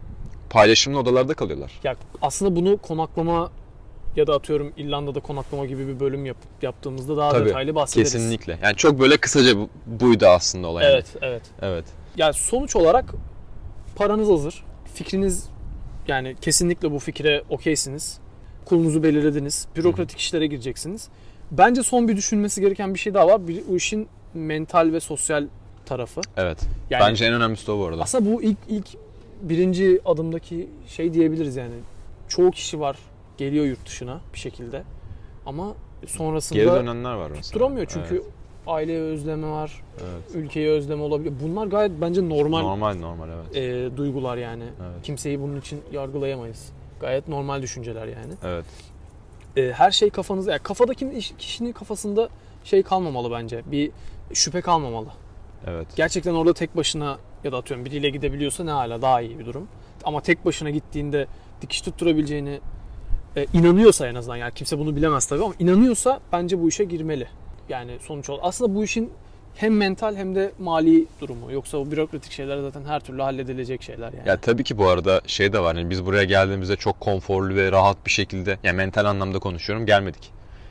paylaşımlı 0.51 0.99
odalarda 0.99 1.35
kalıyorlar. 1.35 1.73
Ya 1.85 1.97
aslında 2.23 2.57
bunu 2.57 2.77
konaklama 2.79 3.51
ya 4.17 4.27
da 4.27 4.35
atıyorum 4.35 4.73
İrlanda'da 4.77 5.21
konaklama 5.21 5.67
gibi 5.67 5.89
bir 5.89 6.01
bölüm 6.01 6.27
yapıp 6.27 6.63
yaptığımızda 6.63 7.17
daha 7.17 7.31
Tabii, 7.31 7.49
detaylı 7.49 7.75
bahsederiz. 7.75 8.13
Kesinlikle. 8.13 8.59
Yani 8.63 8.77
çok 8.77 9.01
böyle 9.01 9.17
kısaca 9.17 9.57
bu- 9.57 9.69
buydu 9.87 10.27
aslında 10.27 10.67
olay. 10.67 10.85
yani. 10.85 10.93
Evet, 10.95 11.07
evet. 11.23 11.43
Evet. 11.63 11.85
Yani 12.17 12.35
sonuç 12.35 12.77
olarak 12.77 13.15
paranız 13.97 14.29
hazır. 14.29 14.65
Fikriniz 14.95 15.49
yani 16.09 16.37
kesinlikle 16.41 16.91
bu 16.91 16.99
fikre 16.99 17.43
okeysiniz. 17.51 18.19
Kulunuzu 18.65 19.03
belirlediniz. 19.03 19.67
Bürokratik 19.77 20.19
işlere 20.19 20.47
gireceksiniz. 20.47 21.09
Bence 21.51 21.83
son 21.83 22.09
bir 22.09 22.17
düşünmesi 22.17 22.61
gereken 22.61 22.95
bir 22.95 22.99
şey 22.99 23.15
daha 23.15 23.27
var. 23.29 23.49
Bir, 23.49 23.63
bu 23.69 23.77
işin 23.77 24.09
mental 24.35 24.93
ve 24.93 25.01
sosyal 25.01 25.47
tarafı. 25.87 26.21
Evet. 26.37 26.59
Yani 26.91 27.01
Bence 27.09 27.25
en 27.25 27.33
önemlisi 27.35 27.67
de 27.67 27.73
o 27.73 27.79
bu 27.79 27.85
arada. 27.87 28.03
aslında 28.03 28.33
bu 28.33 28.43
ilk 28.43 28.59
ilk 28.69 28.87
birinci 29.43 30.01
adımdaki 30.05 30.69
şey 30.89 31.15
diyebiliriz 31.15 31.57
yani. 31.57 31.75
Çoğu 32.29 32.51
kişi 32.51 32.81
var 32.81 32.97
geliyor 33.37 33.65
yurt 33.65 33.87
dışına 33.87 34.21
bir 34.35 34.39
şekilde. 34.39 34.83
Ama 35.47 35.75
sonrasında 36.07 36.59
Geri 36.59 36.71
dönenler 36.73 37.15
var 37.15 37.31
mesela. 37.37 37.61
duramıyor 37.61 37.87
çünkü 37.89 38.15
Evet, 38.15 38.25
aileye 38.67 39.01
özlemi 39.01 39.51
var, 39.51 39.83
evet. 40.01 40.35
ülkeye 40.35 40.71
özlemi 40.71 41.03
olabiliyor. 41.03 41.35
Bunlar 41.43 41.67
gayet 41.67 41.93
bence 42.01 42.29
normal, 42.29 42.61
Normal 42.63 42.95
normal 42.97 43.29
evet. 43.29 43.57
e, 43.93 43.97
duygular 43.97 44.37
yani. 44.37 44.65
Evet. 44.65 45.03
Kimseyi 45.03 45.41
bunun 45.41 45.61
için 45.61 45.81
yargılayamayız. 45.93 46.73
Gayet 47.01 47.29
normal 47.29 47.63
düşünceler 47.63 48.07
yani. 48.07 48.33
Evet. 48.45 48.65
E, 49.57 49.73
her 49.73 49.91
şey 49.91 50.11
kafanızda, 50.11 50.51
yani 50.53 50.63
kafadaki 50.63 51.11
iş- 51.11 51.35
kişinin 51.39 51.73
kafasında 51.73 52.29
şey 52.65 52.83
kalmamalı 52.83 53.31
bence. 53.31 53.63
Bir 53.67 53.91
şüphe 54.33 54.61
kalmamalı. 54.61 55.09
Evet. 55.67 55.87
Gerçekten 55.97 56.35
orada 56.35 56.55
tek 56.55 56.77
başına 56.77 57.19
ya 57.45 57.53
da 57.53 57.57
atıyorum 57.57 57.85
biriyle 57.85 58.11
gidebiliyorsa 58.11 58.65
ne 58.65 58.71
hala 58.71 59.03
daha 59.03 59.21
iyi 59.21 59.39
bir 59.39 59.47
durum. 59.47 59.69
Ama 60.05 60.21
tek 60.21 60.45
başına 60.45 60.71
gittiğinde 60.71 61.27
dikiş 61.61 61.81
tutturabileceğini 61.81 62.61
e, 63.37 63.47
inanıyorsa 63.55 64.09
en 64.09 64.15
azından 64.15 64.37
yani 64.37 64.53
kimse 64.55 64.79
bunu 64.79 64.97
bilemez 64.97 65.27
tabii 65.27 65.45
ama 65.45 65.55
inanıyorsa 65.59 66.21
bence 66.33 66.61
bu 66.63 66.69
işe 66.69 66.85
girmeli. 66.85 67.29
Yani 67.69 67.97
sonuç 68.01 68.31
olarak 68.31 68.45
aslında 68.47 68.75
bu 68.75 68.85
işin 68.85 69.11
hem 69.55 69.77
mental 69.77 70.17
hem 70.17 70.35
de 70.35 70.53
mali 70.59 71.07
durumu. 71.21 71.53
Yoksa 71.53 71.79
o 71.79 71.91
bürokratik 71.91 72.33
şeyler 72.33 72.61
zaten 72.61 72.85
her 72.85 73.01
türlü 73.01 73.23
halledilecek 73.23 73.83
şeyler 73.83 74.13
yani. 74.13 74.29
Ya 74.29 74.37
tabii 74.37 74.65
ki 74.65 74.79
bu 74.79 74.89
arada 74.89 75.21
şey 75.27 75.53
de 75.53 75.59
var. 75.59 75.77
Yani 75.77 75.91
biz 75.91 76.07
buraya 76.07 76.25
geldiğimizde 76.25 76.77
çok 76.77 77.01
konforlu 77.01 77.55
ve 77.55 77.73
rahat 77.73 78.07
bir 78.07 78.11
şekilde 78.11 78.59
yani 78.63 78.77
mental 78.77 79.05
anlamda 79.05 79.39
konuşuyorum 79.39 79.87
gelmedik. 79.87 80.31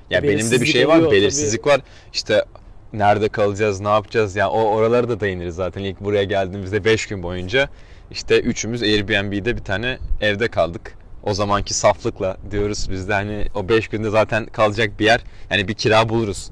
Ya 0.10 0.23
benim 0.23 0.52
de 0.52 0.62
bir 0.62 0.65
şey 0.65 0.88
var, 0.88 0.97
oluyor 0.97 1.12
belirsizlik 1.12 1.67
var. 1.67 1.82
İşte 2.13 2.45
nerede 2.93 3.30
kalacağız, 3.30 3.80
ne 3.80 3.89
yapacağız? 3.89 4.36
Yani 4.36 4.49
o 4.49 4.62
oralara 4.62 5.10
da 5.10 5.19
değiniriz 5.19 5.56
zaten. 5.56 5.84
İlk 5.84 6.02
buraya 6.02 6.23
geldiğimizde 6.23 6.86
5 6.86 7.08
gün 7.08 7.23
boyunca 7.23 7.69
işte 8.12 8.39
üçümüz 8.39 8.82
Airbnb'de 8.82 9.56
bir 9.56 9.63
tane 9.63 9.97
evde 10.21 10.47
kaldık. 10.47 10.97
O 11.24 11.34
zamanki 11.34 11.74
saflıkla 11.74 12.38
diyoruz 12.52 12.88
biz 12.92 13.10
de 13.10 13.14
hani 13.14 13.46
o 13.56 13.70
5 13.70 13.88
günde 13.88 14.10
zaten 14.10 14.46
kalacak 14.46 15.00
bir 15.00 15.06
yer. 15.06 15.22
Yani 15.50 15.68
bir 15.68 15.74
kira 15.74 16.10
buluruz. 16.10 16.50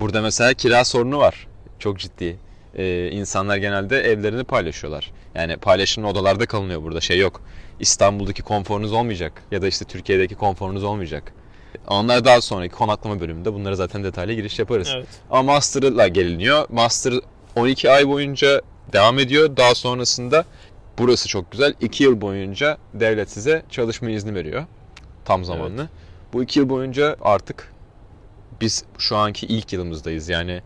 Burada 0.00 0.22
mesela 0.22 0.54
kira 0.54 0.84
sorunu 0.84 1.18
var. 1.18 1.46
Çok 1.78 1.98
ciddi. 1.98 2.36
Ee, 2.74 3.10
insanlar 3.10 3.56
genelde 3.56 4.00
evlerini 4.00 4.44
paylaşıyorlar. 4.44 5.12
Yani 5.34 5.56
paylaşımlı 5.56 6.08
odalarda 6.08 6.46
kalınıyor 6.46 6.82
burada. 6.82 7.00
Şey 7.00 7.18
yok. 7.18 7.40
İstanbul'daki 7.80 8.42
konforunuz 8.42 8.92
olmayacak. 8.92 9.42
Ya 9.50 9.62
da 9.62 9.66
işte 9.66 9.84
Türkiye'deki 9.84 10.34
konforunuz 10.34 10.84
olmayacak. 10.84 11.32
Onlar 11.88 12.24
daha 12.24 12.40
sonraki 12.40 12.74
konaklama 12.74 13.20
bölümünde 13.20 13.52
bunlara 13.54 13.74
zaten 13.74 14.04
detaylı 14.04 14.32
giriş 14.32 14.58
yaparız. 14.58 14.92
Evet. 14.96 15.06
Ama 15.30 15.52
Master'la 15.52 16.08
geliniyor. 16.08 16.66
Master 16.68 17.14
12 17.56 17.90
ay 17.90 18.08
boyunca 18.08 18.60
devam 18.92 19.18
ediyor. 19.18 19.56
Daha 19.56 19.74
sonrasında 19.74 20.44
burası 20.98 21.28
çok 21.28 21.52
güzel. 21.52 21.74
2 21.80 22.04
yıl 22.04 22.20
boyunca 22.20 22.78
devlet 22.94 23.30
size 23.30 23.62
çalışma 23.70 24.10
izni 24.10 24.34
veriyor. 24.34 24.64
Tam 25.24 25.44
zamanlı. 25.44 25.88
Bu 26.32 26.42
2 26.42 26.58
yıl 26.58 26.68
boyunca 26.68 27.16
artık 27.20 27.72
biz 28.60 28.84
şu 28.98 29.16
anki 29.16 29.46
ilk 29.46 29.72
yılımızdayız. 29.72 30.28
Yani 30.28 30.62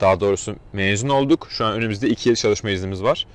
daha 0.00 0.20
doğrusu 0.20 0.56
mezun 0.72 1.08
olduk. 1.08 1.48
Şu 1.50 1.64
an 1.64 1.72
önümüzde 1.72 2.08
2 2.08 2.28
yıl 2.28 2.36
çalışma 2.36 2.70
iznimiz 2.70 3.02
var. 3.02 3.26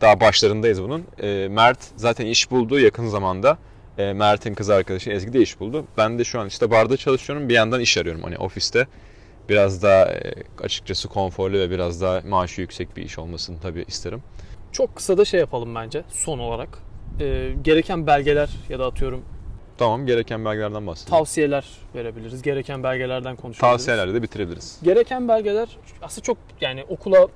Daha 0.00 0.20
başlarındayız 0.20 0.82
bunun. 0.82 1.04
Ee, 1.22 1.48
Mert 1.50 1.78
zaten 1.96 2.26
iş 2.26 2.50
buldu 2.50 2.80
yakın 2.80 3.08
zamanda. 3.08 3.58
Ee, 3.98 4.12
Mert'in 4.12 4.54
kız 4.54 4.70
arkadaşı 4.70 5.10
Ezgi 5.10 5.32
de 5.32 5.40
iş 5.40 5.60
buldu. 5.60 5.84
Ben 5.96 6.18
de 6.18 6.24
şu 6.24 6.40
an 6.40 6.48
işte 6.48 6.70
barda 6.70 6.96
çalışıyorum. 6.96 7.48
Bir 7.48 7.54
yandan 7.54 7.80
iş 7.80 7.98
arıyorum 7.98 8.22
hani 8.22 8.38
ofiste. 8.38 8.86
Biraz 9.48 9.82
daha 9.82 10.04
e, 10.04 10.32
açıkçası 10.62 11.08
konforlu 11.08 11.58
ve 11.58 11.70
biraz 11.70 12.00
daha 12.00 12.20
maaşı 12.28 12.60
yüksek 12.60 12.96
bir 12.96 13.02
iş 13.02 13.18
olmasını 13.18 13.60
tabii 13.60 13.84
isterim. 13.88 14.22
Çok 14.72 14.96
kısa 14.96 15.18
da 15.18 15.24
şey 15.24 15.40
yapalım 15.40 15.74
bence 15.74 16.02
son 16.08 16.38
olarak. 16.38 16.78
Ee, 17.20 17.52
gereken 17.62 18.06
belgeler 18.06 18.50
ya 18.68 18.78
da 18.78 18.86
atıyorum 18.86 19.22
Tamam 19.78 20.06
gereken 20.06 20.44
belgelerden 20.44 20.86
bahsedelim. 20.86 21.18
tavsiyeler 21.18 21.64
verebiliriz. 21.94 22.42
Gereken 22.42 22.82
belgelerden 22.82 23.36
konuşabiliriz. 23.36 23.60
Tavsiyelerle 23.60 24.14
de 24.14 24.22
bitirebiliriz. 24.22 24.78
Gereken 24.82 25.28
belgeler 25.28 25.68
aslında 26.02 26.22
çok 26.24 26.36
yani 26.60 26.84
okula 26.88 27.28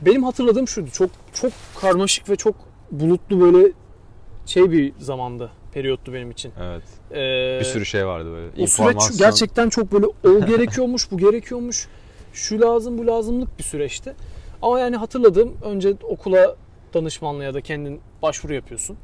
benim 0.00 0.24
hatırladığım 0.24 0.68
şuydu. 0.68 0.90
Çok 0.90 1.10
çok 1.32 1.52
karmaşık 1.80 2.28
ve 2.30 2.36
çok 2.36 2.54
bulutlu 2.90 3.40
böyle 3.40 3.72
şey 4.46 4.70
bir 4.70 4.92
zamandı. 4.98 5.50
Periyottu 5.72 6.12
benim 6.12 6.30
için. 6.30 6.52
Evet. 6.62 6.82
Ee, 7.10 7.58
Bir 7.60 7.64
sürü 7.64 7.86
şey 7.86 8.06
vardı 8.06 8.28
böyle. 8.32 8.46
o 8.46 8.50
süreç 8.52 8.60
İnformasyon. 8.70 9.18
gerçekten 9.18 9.68
çok 9.68 9.92
böyle 9.92 10.06
o 10.06 10.46
gerekiyormuş, 10.46 11.10
bu 11.10 11.18
gerekiyormuş. 11.18 11.88
Şu 12.32 12.60
lazım, 12.60 12.98
bu 12.98 13.06
lazımlık 13.06 13.58
bir 13.58 13.64
süreçti. 13.64 14.14
Ama 14.62 14.80
yani 14.80 14.96
hatırladığım 14.96 15.56
önce 15.62 15.94
okula 16.02 16.56
danışmanlığa 16.94 17.44
ya 17.44 17.54
da 17.54 17.60
kendin 17.60 18.00
başvuru 18.22 18.54
yapıyorsun. 18.54 18.96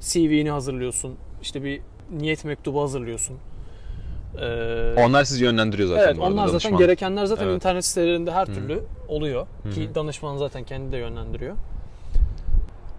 CV'ni 0.00 0.50
hazırlıyorsun. 0.50 1.14
İşte 1.42 1.64
bir 1.64 1.80
niyet 2.18 2.44
mektubu 2.44 2.82
hazırlıyorsun. 2.82 3.36
Ee, 4.40 4.94
Onlar 4.98 5.24
sizi 5.24 5.44
yönlendiriyor 5.44 5.88
zaten 5.88 6.02
evet 6.04 6.18
onlar 6.18 6.30
zaten 6.30 6.50
danışman. 6.52 6.78
gerekenler 6.78 7.24
zaten 7.26 7.44
Evet. 7.46 7.54
internet 7.54 7.84
sitelerinde 7.84 8.32
her 8.32 8.46
türlü 8.46 8.82
oluyor. 9.08 9.46
Ki 9.74 9.88
hı. 9.88 9.94
danışman 9.94 10.36
zaten 10.36 10.64
kendi 10.64 10.92
de 10.92 10.96
yönlendiriyor. 10.96 11.56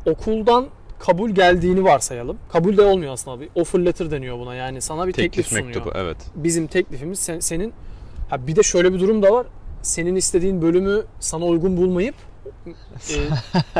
Okuldan 0.05 0.65
kabul 0.99 1.29
geldiğini 1.29 1.83
varsayalım. 1.83 2.37
Kabul 2.51 2.77
de 2.77 2.81
olmuyor 2.81 3.13
aslında. 3.13 3.39
Bir 3.41 3.49
offer 3.55 3.85
letter 3.85 4.11
deniyor 4.11 4.39
buna. 4.39 4.55
Yani 4.55 4.81
sana 4.81 5.07
bir 5.07 5.13
teklif, 5.13 5.31
Teklif 5.31 5.47
sunuyor. 5.47 5.65
mektubu 5.65 5.91
evet. 5.95 6.17
Bizim 6.35 6.67
teklifimiz 6.67 7.19
sen- 7.19 7.39
senin 7.39 7.73
ha 8.29 8.47
bir 8.47 8.55
de 8.55 8.63
şöyle 8.63 8.93
bir 8.93 8.99
durum 8.99 9.23
da 9.23 9.31
var. 9.33 9.47
Senin 9.81 10.15
istediğin 10.15 10.61
bölümü 10.61 11.03
sana 11.19 11.45
uygun 11.45 11.77
bulmayıp 11.77 12.15
e, 13.09 13.15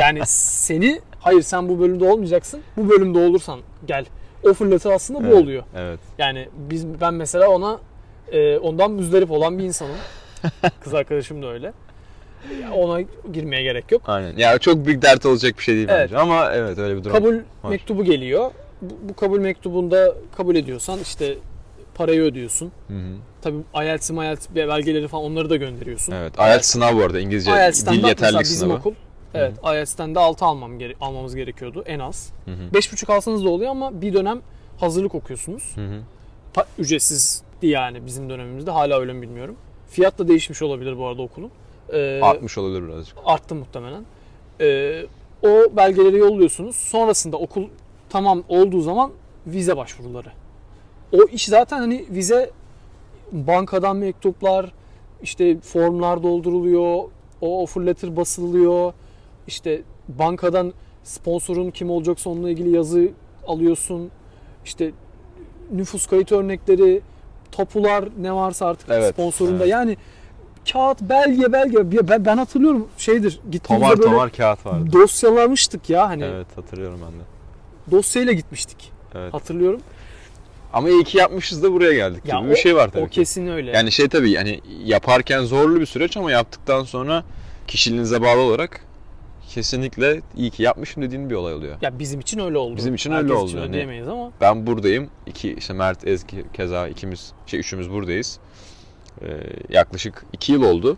yani 0.01 0.19
seni 0.25 1.01
hayır 1.19 1.41
sen 1.41 1.69
bu 1.69 1.79
bölümde 1.79 2.11
olmayacaksın. 2.11 2.61
Bu 2.77 2.89
bölümde 2.89 3.19
olursan 3.19 3.59
gel. 3.85 4.05
Offer 4.43 4.71
letter 4.71 4.91
aslında 4.91 5.19
bu 5.19 5.27
Evet, 5.27 5.35
oluyor. 5.43 5.63
Evet. 5.75 5.99
Yani 6.17 6.47
biz 6.69 6.87
ben 7.01 7.13
mesela 7.13 7.49
ona 7.49 7.79
e, 8.31 8.57
ondan 8.57 8.91
müzdarip 8.91 9.31
olan 9.31 9.57
bir 9.57 9.63
insanım. 9.63 9.95
Kız 10.79 10.93
arkadaşım 10.93 11.43
da 11.43 11.47
öyle. 11.47 11.73
Ona 12.75 13.01
girmeye 13.33 13.63
gerek 13.63 13.91
yok. 13.91 14.01
Aynen. 14.05 14.37
Ya 14.37 14.57
çok 14.57 14.85
büyük 14.85 15.01
dert 15.01 15.25
olacak 15.25 15.57
bir 15.57 15.63
şey 15.63 15.75
değil 15.75 15.87
Evet. 15.91 16.01
bence 16.01 16.17
ama 16.17 16.51
evet 16.53 16.77
öyle 16.77 16.97
bir 16.97 17.03
durum. 17.03 17.15
Kabul 17.15 17.35
var. 17.35 17.69
mektubu 17.69 18.03
geliyor. 18.03 18.51
Bu, 18.81 18.93
bu 19.09 19.15
kabul 19.15 19.39
mektubunda 19.39 20.13
kabul 20.37 20.55
ediyorsan 20.55 20.99
işte 20.99 21.37
parayı 21.97 22.21
ödüyorsun. 22.21 22.71
Hı 22.87 22.93
hı. 22.93 23.13
Tabii 23.41 23.57
IELTS, 23.83 24.09
IELTS 24.09 24.47
belgeleri 24.55 25.07
falan 25.07 25.23
onları 25.25 25.49
da 25.49 25.55
gönderiyorsun. 25.55 26.11
Evet. 26.13 26.33
IELTS 26.39 26.67
sınavı 26.67 26.97
bu 26.97 27.03
arada 27.03 27.19
İngilizce 27.19 27.51
IELTS'ten 27.51 27.93
dil 27.93 27.97
mesela 27.97 28.09
yeterlilik 28.09 28.41
bizim 28.41 28.57
sınavı. 28.57 28.77
okul 28.79 28.93
evet 29.33 29.53
IELTS'ten 29.63 30.15
de 30.15 30.19
6 30.19 30.45
almam 30.45 30.79
gere- 30.79 30.95
almamız 31.01 31.35
gerekiyordu 31.35 31.83
en 31.85 31.99
az. 31.99 32.29
Hı 32.45 32.51
hı. 32.51 32.73
5,5 32.73 33.13
alsanız 33.13 33.45
da 33.45 33.49
oluyor 33.49 33.71
ama 33.71 34.01
bir 34.01 34.13
dönem 34.13 34.41
hazırlık 34.79 35.15
okuyorsunuz. 35.15 35.71
Hı 35.75 35.81
hı. 35.85 35.99
Pa- 36.55 36.65
ücretsizdi 36.79 37.67
yani 37.67 38.05
bizim 38.05 38.29
dönemimizde. 38.29 38.71
Hala 38.71 38.99
öyle 38.99 39.13
mi 39.13 39.21
bilmiyorum. 39.21 39.55
Fiyat 39.89 40.19
da 40.19 40.27
değişmiş 40.27 40.61
olabilir 40.61 40.97
bu 40.97 41.07
arada 41.07 41.21
okulun. 41.21 41.51
Ee, 41.93 42.19
Artmış 42.23 42.57
olabilir 42.57 42.87
birazcık. 42.87 43.17
arttı 43.25 43.55
muhtemelen. 43.55 44.05
Ee, 44.61 45.05
o 45.43 45.47
belgeleri 45.77 46.17
yolluyorsunuz. 46.17 46.75
Sonrasında 46.75 47.37
okul 47.37 47.63
tamam 48.09 48.43
olduğu 48.49 48.81
zaman 48.81 49.11
vize 49.47 49.77
başvuruları. 49.77 50.29
O 51.11 51.23
iş 51.23 51.45
zaten 51.45 51.79
hani 51.79 52.05
vize 52.09 52.49
bankadan 53.31 53.97
mektuplar, 53.97 54.71
işte 55.23 55.59
formlar 55.59 56.23
dolduruluyor, 56.23 57.03
o 57.41 57.61
offer 57.63 57.85
letter 57.85 58.15
basılıyor. 58.17 58.93
İşte 59.47 59.81
bankadan 60.07 60.73
sponsorun 61.03 61.71
kim 61.71 61.89
olacaksa 61.89 62.29
onunla 62.29 62.49
ilgili 62.49 62.69
yazı 62.75 63.09
alıyorsun. 63.47 64.11
İşte 64.65 64.91
nüfus 65.71 66.07
kayıt 66.07 66.31
örnekleri, 66.31 67.01
tapular 67.51 68.09
ne 68.19 68.33
varsa 68.33 68.65
artık 68.65 68.89
Evet, 68.91 69.13
sponsorunda. 69.13 69.57
evet. 69.63 69.67
Yani 69.71 69.97
kağıt, 70.73 71.01
belge, 71.01 71.51
belge. 71.53 72.07
Ben, 72.09 72.25
ben 72.25 72.37
hatırlıyorum 72.37 72.87
şeydir. 72.97 73.39
Gittiğimizde 73.51 73.85
Tomar 73.89 73.99
böyle 73.99 74.09
tomar 74.11 74.31
kağıt 74.31 74.65
vardı. 74.65 74.89
dosyalamıştık 74.93 75.89
ya 75.89 76.09
hani. 76.09 76.23
Evet 76.23 76.47
hatırlıyorum 76.55 76.99
ben 77.05 77.11
de. 77.19 77.23
Dosyayla 77.97 78.33
gitmiştik. 78.33 78.91
Evet. 79.15 79.33
Hatırlıyorum. 79.33 79.81
Ama 80.73 80.89
iyi 80.89 81.03
ki 81.03 81.17
yapmışız 81.17 81.63
da 81.63 81.71
buraya 81.73 81.93
geldik 81.93 82.23
Ya 82.25 82.39
gibi 82.39 82.49
bir 82.49 82.55
şey 82.55 82.75
var 82.75 82.89
tabii 82.89 83.03
O 83.03 83.07
ki. 83.07 83.11
kesin 83.15 83.47
öyle. 83.47 83.71
Yani 83.71 83.91
şey 83.91 84.07
tabii 84.07 84.29
yani 84.31 84.61
yaparken 84.85 85.43
zorlu 85.43 85.79
bir 85.79 85.85
süreç 85.85 86.17
ama 86.17 86.31
yaptıktan 86.31 86.83
sonra 86.83 87.23
kişiliğinize 87.67 88.21
bağlı 88.21 88.39
olarak 88.41 88.81
kesinlikle 89.49 90.21
iyi 90.37 90.49
ki 90.49 90.63
yapmışım 90.63 91.03
dediğin 91.03 91.29
bir 91.29 91.35
olay 91.35 91.53
oluyor. 91.53 91.75
ya 91.81 91.99
bizim 91.99 92.19
için 92.19 92.39
öyle 92.39 92.57
oldu. 92.57 92.77
Bizim 92.77 92.95
için 92.95 93.11
Herkes 93.11 93.23
öyle 93.29 93.33
oldu 93.33 93.47
için 93.49 93.57
yani. 93.59 93.73
diyemeyiz 93.73 94.07
ama 94.07 94.31
Ben 94.41 94.67
buradayım. 94.67 95.09
İki 95.25 95.53
işte 95.53 95.73
Mert, 95.73 96.07
Ezgi 96.07 96.45
keza 96.53 96.87
ikimiz 96.87 97.31
şey 97.45 97.59
üçümüz 97.59 97.89
buradayız. 97.91 98.39
Ee, 99.21 99.27
yaklaşık 99.69 100.25
iki 100.33 100.51
yıl 100.51 100.63
oldu. 100.63 100.97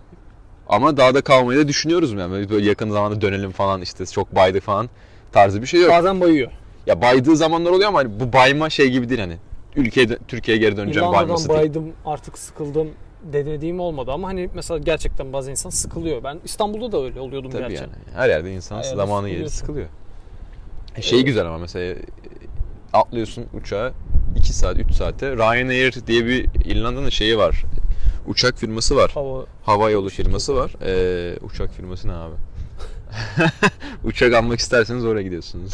Ama 0.69 0.97
daha 0.97 1.13
da 1.13 1.21
kalmayı 1.21 1.59
da 1.59 1.67
düşünüyoruz 1.67 2.11
yani. 2.13 2.49
Böyle 2.49 2.65
yakın 2.69 2.89
zamanda 2.91 3.21
dönelim 3.21 3.51
falan 3.51 3.81
işte 3.81 4.05
çok 4.05 4.35
baydı 4.35 4.59
falan 4.59 4.89
tarzı 5.31 5.61
bir 5.61 5.67
şey 5.67 5.81
yok. 5.81 5.89
bazen 5.91 6.21
bayıyor. 6.21 6.51
Ya 6.87 7.01
baydığı 7.01 7.35
zamanlar 7.35 7.71
oluyor 7.71 7.87
ama 7.89 7.99
hani 7.99 8.19
bu 8.19 8.33
bayma 8.33 8.69
şey 8.69 8.89
gibi 8.89 9.09
değil 9.09 9.19
hani. 9.21 9.37
Ülkeye 9.75 10.07
Türkiye'ye 10.27 10.61
geri 10.63 10.77
döneceğim 10.77 11.07
İrlanda'dan 11.09 11.27
bayması 11.27 11.49
değil. 11.49 11.59
baydım 11.59 11.93
artık 12.05 12.37
sıkıldım 12.37 12.89
dediğim 13.33 13.79
olmadı 13.79 14.11
ama 14.11 14.27
hani 14.27 14.49
mesela 14.53 14.77
gerçekten 14.77 15.33
bazı 15.33 15.51
insan 15.51 15.69
sıkılıyor. 15.69 16.23
Ben 16.23 16.39
İstanbul'da 16.43 16.91
da 16.91 17.03
öyle 17.03 17.19
oluyordum 17.19 17.51
Tabii 17.51 17.61
gerçi. 17.61 17.75
yani. 17.75 17.91
Her 18.15 18.29
yerde 18.29 18.53
insan 18.53 18.77
Her 18.77 18.83
yerde 18.83 18.95
zamanı 18.95 19.25
sıkılıyorsun. 19.27 19.57
sıkılıyor. 19.57 19.87
E, 20.95 21.01
Şey 21.01 21.23
güzel 21.23 21.45
ama 21.45 21.57
mesela 21.57 21.85
e, 21.85 21.97
atlıyorsun 22.93 23.45
uçağa 23.53 23.91
2 24.37 24.53
saat 24.53 24.79
3 24.79 24.91
saate 24.91 25.31
Ryanair 25.37 25.95
diye 26.07 26.25
bir 26.25 26.45
İrlanda'nın 26.65 27.09
şeyi 27.09 27.37
var. 27.37 27.63
Uçak 28.27 28.57
firması 28.57 28.95
var. 28.95 29.11
Hava 29.13 29.45
Hava 29.63 29.89
yolu 29.89 30.09
firması 30.09 30.55
var. 30.55 30.71
Ee, 30.85 31.37
uçak 31.41 31.73
firması 31.73 32.07
ne 32.07 32.11
abi? 32.13 32.35
Uçak 34.03 34.33
almak 34.33 34.59
isterseniz 34.59 35.05
oraya 35.05 35.21
gidiyorsunuz. 35.23 35.73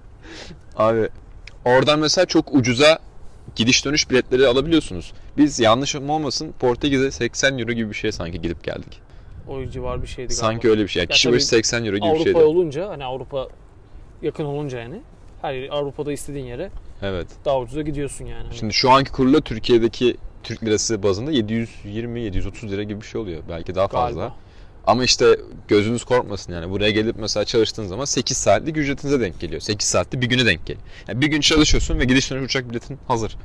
abi 0.76 1.08
oradan 1.64 1.98
mesela 1.98 2.26
çok 2.26 2.54
ucuza 2.54 2.98
gidiş 3.56 3.84
dönüş 3.84 4.10
biletleri 4.10 4.46
alabiliyorsunuz. 4.46 5.12
Biz 5.36 5.60
yanlışım 5.60 6.10
olmasın 6.10 6.54
Portekiz'e 6.60 7.10
80 7.10 7.58
euro 7.58 7.72
gibi 7.72 7.88
bir 7.90 7.94
şey 7.94 8.12
sanki 8.12 8.40
gidip 8.40 8.64
geldik. 8.64 9.00
o 9.48 9.64
civar 9.66 10.02
bir 10.02 10.06
şeydi 10.06 10.28
galiba. 10.28 10.40
Sanki 10.40 10.70
öyle 10.70 10.82
bir 10.82 10.88
şey. 10.88 11.00
Yani 11.00 11.10
Ya 11.10 11.14
kişi 11.14 11.32
başı 11.32 11.46
80 11.46 11.84
euro 11.84 11.96
gibi 11.96 12.04
bir 12.06 12.10
Avrupa 12.10 12.24
şeydi. 12.24 12.38
olunca 12.38 12.88
hani 12.88 13.04
Avrupa 13.04 13.48
yakın 14.22 14.44
olunca 14.44 14.78
yani 14.78 15.00
Her 15.42 15.54
yere, 15.54 15.70
Avrupa'da 15.70 16.12
istediğin 16.12 16.44
yere 16.46 16.70
Evet. 17.02 17.26
daha 17.44 17.60
ucuza 17.60 17.82
gidiyorsun 17.82 18.24
yani. 18.26 18.42
Hani 18.44 18.54
Şimdi 18.54 18.72
şu 18.74 18.90
anki 18.90 19.12
kurla 19.12 19.40
Türkiye'deki 19.40 20.16
Türk 20.42 20.64
lirası 20.64 21.02
bazında 21.02 21.32
720-730 21.32 22.68
lira 22.70 22.82
gibi 22.82 23.00
bir 23.00 23.06
şey 23.06 23.20
oluyor. 23.20 23.42
Belki 23.48 23.74
daha 23.74 23.88
fazla. 23.88 24.20
galiba. 24.20 24.34
Ama 24.86 25.04
işte 25.04 25.38
gözünüz 25.68 26.04
korkmasın 26.04 26.52
yani. 26.52 26.70
Buraya 26.70 26.90
gelip 26.90 27.16
mesela 27.18 27.44
çalıştığın 27.44 27.86
zaman 27.86 28.04
8 28.04 28.36
saatlik 28.36 28.76
ücretinize 28.76 29.20
denk 29.20 29.40
geliyor. 29.40 29.60
8 29.60 29.88
saatte 29.88 30.20
bir 30.20 30.26
güne 30.26 30.46
denk 30.46 30.66
geliyor. 30.66 30.86
Yani 31.08 31.20
bir 31.20 31.26
gün 31.26 31.40
çalışıyorsun 31.40 31.98
ve 31.98 32.04
gidiş 32.04 32.30
dönüş 32.30 32.44
uçak 32.44 32.70
biletin 32.70 32.98
hazır. 33.08 33.36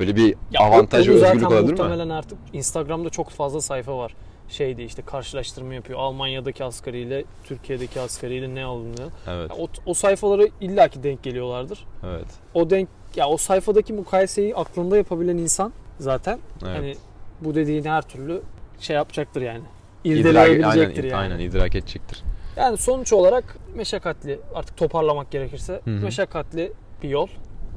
Böyle 0.00 0.16
bir 0.16 0.34
Ya 0.52 0.60
avantaj 0.60 1.08
ve 1.08 1.12
özgürlük 1.12 1.50
olabilir 1.50 1.62
mi? 1.62 1.70
muhtemelen 1.70 2.08
artık 2.08 2.38
Instagram'da 2.52 3.10
çok 3.10 3.30
fazla 3.30 3.60
sayfa 3.60 3.98
var. 3.98 4.14
Şeydi 4.48 4.82
işte 4.82 5.02
karşılaştırma 5.02 5.74
yapıyor. 5.74 5.98
Almanya'daki 5.98 6.64
asgariyle 6.64 7.24
Türkiye'deki 7.44 8.00
asgariyle 8.00 8.54
ne 8.54 8.64
alınıyor. 8.64 9.10
Evet, 9.28 9.50
Ya 9.50 9.56
o, 9.56 9.68
o 9.86 9.94
sayfalara 9.94 10.42
illaki 10.60 11.02
denk 11.02 11.22
geliyorlardır. 11.22 11.86
evet. 12.06 12.26
O 12.54 12.70
denk 12.70 12.88
ya 13.16 13.28
o 13.28 13.36
sayfadaki 13.36 13.92
mukayeseyi 13.92 14.54
aklında 14.56 14.96
yapabilen 14.96 15.38
insan 15.38 15.72
zaten 15.98 16.38
evet. 16.62 16.76
hani 16.76 16.96
bu 17.40 17.54
dediğin 17.54 17.84
her 17.84 18.02
türlü 18.02 18.42
şey 18.80 18.96
yapacaktır 18.96 19.42
yani. 19.42 19.62
İdrak, 20.04 20.20
İrdeleyebilecektir 20.20 21.04
aynen, 21.04 21.16
yani. 21.16 21.32
aynen 21.32 21.38
idrak 21.44 21.74
edecektir. 21.74 22.22
Yani 22.56 22.76
sonuç 22.76 23.12
olarak 23.12 23.56
meşakkatli 23.74 24.40
artık 24.54 24.76
toparlamak 24.76 25.30
gerekirse 25.30 25.80
Hı 25.84 25.90
hı. 25.90 26.04
meşakkatli 26.04 26.72
bir 27.02 27.08
yol 27.08 27.28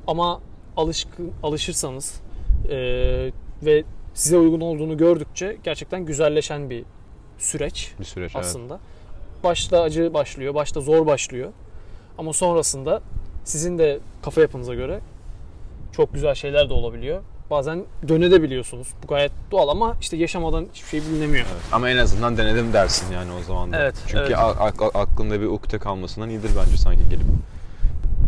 ama 0.08 0.42
alışkın 0.78 1.32
alışırsanız 1.44 2.22
eee, 2.70 3.32
ve 3.63 3.84
size 4.13 4.38
uygun 4.38 4.62
olduğunu 4.62 4.98
gördükçe 4.98 5.58
gerçekten 5.63 6.06
güzelleşen 6.06 6.70
bir 6.70 6.84
süreç 7.38 7.92
Bir 8.00 8.06
süreç 8.06 8.32
evet. 8.36 8.46
aslında. 8.46 8.80
Başta 9.44 9.82
acı 9.82 10.13
başlıyor, 10.13 10.54
başta 10.54 10.82
zor 10.82 11.06
başlıyor. 11.06 11.52
Ama 12.18 12.34
sonrasında 12.34 13.02
sizin 13.44 13.78
de 13.78 14.00
kafa 14.22 14.42
yapınıza 14.42 14.74
göre 14.74 15.00
çok 15.92 16.13
güzel 16.13 16.36
şeyler 16.36 16.70
de 16.70 16.74
olabiliyor. 16.74 17.22
Bazen 17.50 17.84
dönebiliyorsunuz. 18.08 18.88
Bu 19.04 19.08
gayet 19.08 19.32
doğal 19.52 19.68
ama 19.68 19.96
işte 20.02 20.18
yaşamadan 20.18 20.68
hiçbir 20.74 20.90
şey 20.90 21.02
bilinemiyor. 21.02 21.46
Evet. 21.52 21.62
Ama 21.72 21.90
en 21.90 21.98
azından 21.98 22.38
denedim 22.38 22.74
dersin 22.74 23.14
yani 23.14 23.32
o 23.42 23.44
zaman 23.44 23.72
da. 23.74 23.80
Evet, 23.82 23.96
Çünkü 24.08 24.24
evet. 24.24 24.38
aklında 24.94 25.42
bir 25.42 25.46
ukde 25.46 25.80
kalmasından 25.80 26.30
iyidir 26.30 26.52
bence 26.66 26.78
sanki 26.78 27.10
gelip. 27.10 27.26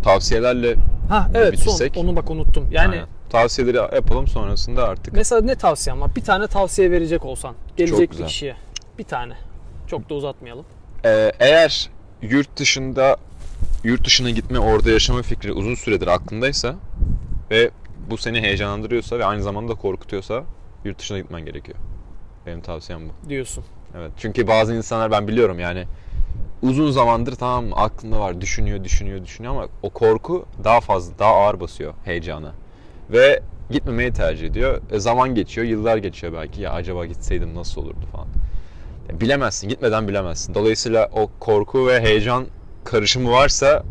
Tavsiyelerle 0.03 0.75
Ha 1.09 1.29
evet 1.33 1.53
Bitirsek. 1.53 1.95
son 1.95 2.03
onu 2.03 2.15
bak 2.15 2.29
unuttum. 2.29 2.67
Yani 2.71 2.91
Aynen. 2.91 3.07
tavsiyeleri 3.29 3.77
yapalım 3.77 4.27
sonrasında 4.27 4.87
artık. 4.87 5.13
Mesela 5.13 5.41
ne 5.41 5.55
tavsiyen 5.55 6.01
var? 6.01 6.15
Bir 6.15 6.23
tane 6.23 6.47
tavsiye 6.47 6.91
verecek 6.91 7.25
olsan 7.25 7.55
gelecek 7.77 8.11
bir 8.11 8.25
kişiye. 8.25 8.55
Bir 8.99 9.03
tane. 9.03 9.33
Çok 9.87 10.09
da 10.09 10.13
uzatmayalım. 10.13 10.65
Ee, 11.05 11.31
eğer 11.39 11.89
yurt 12.21 12.57
dışında 12.57 13.17
yurt 13.83 14.05
dışına 14.05 14.29
gitme, 14.29 14.59
orada 14.59 14.91
yaşama 14.91 15.21
fikri 15.21 15.51
uzun 15.51 15.75
süredir 15.75 16.07
aklındaysa 16.07 16.75
ve 17.51 17.71
bu 18.09 18.17
seni 18.17 18.41
heyecanlandırıyorsa 18.41 19.19
ve 19.19 19.25
aynı 19.25 19.43
zamanda 19.43 19.75
korkutuyorsa 19.75 20.43
yurt 20.85 20.99
dışına 20.99 21.19
gitmen 21.19 21.45
gerekiyor. 21.45 21.77
Benim 22.45 22.61
tavsiyem 22.61 23.01
bu. 23.09 23.29
Diyorsun. 23.29 23.63
Evet. 23.97 24.11
Çünkü 24.17 24.47
bazı 24.47 24.75
insanlar 24.75 25.11
ben 25.11 25.27
biliyorum 25.27 25.59
yani 25.59 25.85
uzun 26.61 26.91
zamandır 26.91 27.35
tamam 27.35 27.65
aklında 27.75 28.19
var, 28.19 28.41
düşünüyor, 28.41 28.83
düşünüyor, 28.83 29.23
düşünüyor 29.23 29.53
ama 29.53 29.67
o 29.83 29.89
korku 29.89 30.45
daha 30.63 30.81
fazla, 30.81 31.19
daha 31.19 31.31
ağır 31.33 31.59
basıyor 31.59 31.93
heyecana. 32.05 32.53
Ve 33.09 33.41
gitmemeyi 33.71 34.13
tercih 34.13 34.47
ediyor. 34.47 34.81
E, 34.91 34.99
zaman 34.99 35.35
geçiyor, 35.35 35.67
yıllar 35.67 35.97
geçiyor 35.97 36.33
belki. 36.33 36.61
Ya 36.61 36.71
acaba 36.71 37.05
gitseydim 37.05 37.55
nasıl 37.55 37.81
olurdu 37.81 38.05
falan. 38.11 38.27
Ya 39.09 39.21
bilemezsin, 39.21 39.69
gitmeden 39.69 40.07
bilemezsin. 40.07 40.53
Dolayısıyla 40.53 41.09
o 41.13 41.29
korku 41.39 41.87
ve 41.87 42.01
heyecan 42.01 42.45
karışımı 42.83 43.31
varsa 43.31 43.83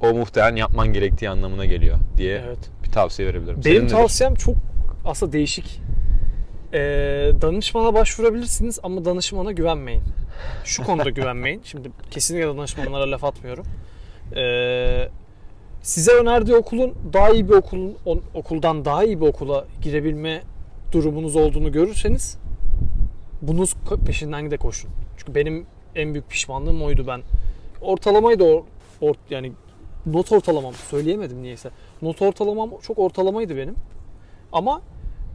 o 0.00 0.14
muhtemelen 0.14 0.56
yapman 0.56 0.92
gerektiği 0.92 1.30
anlamına 1.30 1.64
geliyor 1.64 1.98
diye 2.16 2.42
Evet. 2.46 2.70
Tavsiye 2.92 3.28
verebilirim. 3.28 3.54
Benim 3.56 3.62
Senin 3.64 3.84
nedir? 3.84 3.94
tavsiyem 3.94 4.34
çok 4.34 4.54
aslında 5.04 5.32
değişik. 5.32 5.80
Ee, 6.74 6.78
danışmana 7.40 7.94
başvurabilirsiniz 7.94 8.78
ama 8.82 9.04
danışmana 9.04 9.52
güvenmeyin. 9.52 10.02
Şu 10.64 10.84
konuda 10.84 11.10
güvenmeyin. 11.20 11.60
Şimdi 11.64 11.90
kesinlikle 12.10 12.46
danışmanlara 12.48 13.10
laf 13.10 13.24
atmıyorum. 13.24 13.64
Ee, 14.36 15.08
size 15.82 16.12
önerdiği 16.12 16.56
okulun 16.56 16.94
daha 17.12 17.30
iyi 17.30 17.48
bir 17.48 17.54
okulun 17.54 17.96
okuldan 18.34 18.84
daha 18.84 19.04
iyi 19.04 19.20
bir 19.20 19.26
okula 19.26 19.64
girebilme 19.82 20.42
durumunuz 20.92 21.36
olduğunu 21.36 21.72
görürseniz 21.72 22.38
bunun 23.42 23.66
peşinden 24.06 24.50
de 24.50 24.56
koşun. 24.56 24.90
Çünkü 25.16 25.34
benim 25.34 25.66
en 25.94 26.14
büyük 26.14 26.30
pişmanlığım 26.30 26.82
oydu 26.82 27.06
ben. 27.06 27.20
Ortalamayı 27.80 28.38
da 28.38 28.44
or, 28.44 28.62
or- 29.02 29.14
yani 29.30 29.52
not 30.06 30.32
ortalamam 30.32 30.74
söyleyemedim 30.90 31.42
niyeyse. 31.42 31.70
Not 32.02 32.22
ortalamam 32.22 32.70
çok 32.82 32.98
ortalamaydı 32.98 33.56
benim. 33.56 33.74
Ama 34.52 34.80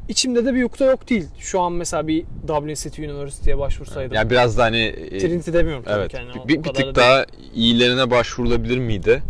içimde 0.07 0.45
de 0.45 0.53
bir 0.53 0.59
yukta 0.59 0.85
yok 0.85 1.09
değil. 1.09 1.25
Şu 1.39 1.61
an 1.61 1.71
mesela 1.73 2.07
bir 2.07 2.25
Dublin 2.47 2.73
City 2.75 3.05
University'ye 3.05 3.57
başvursaydım. 3.57 4.15
Yani 4.15 4.29
biraz 4.29 4.57
da 4.57 4.63
hani 4.63 4.77
e, 4.77 5.17
Trinity 5.17 5.53
demiyorum 5.53 5.83
tabii 5.83 5.99
Evet. 5.99 6.11
ki. 6.11 6.17
yani, 6.17 6.47
bir, 6.47 6.57
bir 6.57 6.63
tık 6.63 6.75
da 6.75 6.83
değil. 6.83 6.95
daha 6.95 7.25
iyilerine 7.55 8.11
başvurulabilir 8.11 8.77
miydi? 8.77 9.23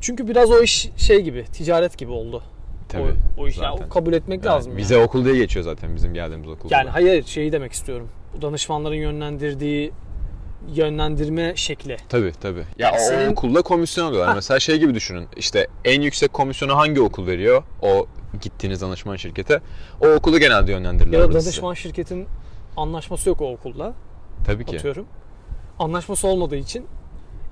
Çünkü 0.00 0.28
biraz 0.28 0.50
o 0.50 0.62
iş 0.62 0.88
şey 0.96 1.20
gibi, 1.20 1.44
ticaret 1.44 1.98
gibi 1.98 2.10
oldu. 2.12 2.42
Tabii. 2.88 3.02
o, 3.38 3.42
o 3.42 3.48
iş 3.48 3.58
yani 3.58 3.88
kabul 3.90 4.12
etmek 4.12 4.44
Yani 4.44 4.54
lazım. 4.54 4.76
Vize 4.76 4.94
yani. 4.94 5.04
okul 5.04 5.24
diye 5.24 5.36
geçiyor 5.36 5.64
zaten 5.64 5.96
bizim 5.96 6.14
geldiğimiz 6.14 6.48
okul. 6.48 6.68
Yani 6.70 6.90
hayır 6.90 7.24
şeyi 7.24 7.52
demek 7.52 7.72
istiyorum. 7.72 8.08
Danışmanların 8.42 8.94
yönlendirdiği 8.94 9.92
yönlendirme 10.74 11.52
şekli. 11.56 11.96
Tabii 12.08 12.32
tabii. 12.40 12.64
Ya 12.78 12.88
Yani 12.88 12.96
o 12.96 12.98
senin- 13.08 13.32
okulda 13.32 13.62
komisyon 13.62 14.06
alıyorlar. 14.06 14.34
Mesela 14.34 14.60
şey 14.60 14.78
gibi 14.78 14.94
düşünün. 14.94 15.26
İşte 15.36 15.66
en 15.84 16.00
yüksek 16.00 16.32
komisyonu 16.32 16.76
hangi 16.76 17.00
okul 17.00 17.26
veriyor? 17.26 17.62
O 17.82 18.06
gittiğiniz 18.40 18.80
danışman 18.80 19.16
şirkete. 19.16 19.60
O 20.00 20.08
okulu 20.08 20.38
genelde 20.38 20.72
yönlendirirler. 20.72 21.12
Ya 21.18 21.22
da 21.22 21.26
orada 21.26 21.40
size. 21.40 21.50
danışman 21.50 21.74
şirketin 21.74 22.26
anlaşması 22.76 23.28
yok 23.28 23.40
o 23.40 23.52
okulla. 23.52 23.94
Tabii 24.46 24.64
ki. 24.66 24.76
atıyorum. 24.76 25.06
Anlaşması 25.78 26.28
olmadığı 26.28 26.56
için 26.56 26.86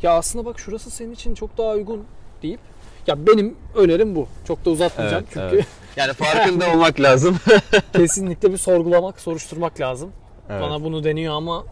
ya 0.03 0.13
aslında 0.13 0.45
bak 0.45 0.59
şurası 0.61 0.91
senin 0.91 1.13
için 1.13 1.35
çok 1.35 1.59
daha 1.59 1.73
uygun 1.73 2.05
deyip 2.43 2.61
ya 3.07 3.27
benim 3.27 3.57
önerim 3.75 4.15
bu. 4.15 4.27
Çok 4.49 4.65
da 4.65 4.71
uzatmayacağım 4.71 5.25
Evet, 5.25 5.33
çünkü 5.35 5.57
evet. 5.57 5.67
Yani 5.97 6.13
farkında 6.13 6.71
olmak 6.73 7.01
lazım. 7.01 7.37
kesinlikle 7.93 8.53
bir 8.53 8.57
sorgulamak, 8.57 9.21
soruşturmak 9.21 9.81
lazım. 9.81 10.11
evet. 10.51 10.63
Bana 10.63 10.85
bunu 10.85 11.05
deniyor 11.05 11.35
ama 11.35 11.65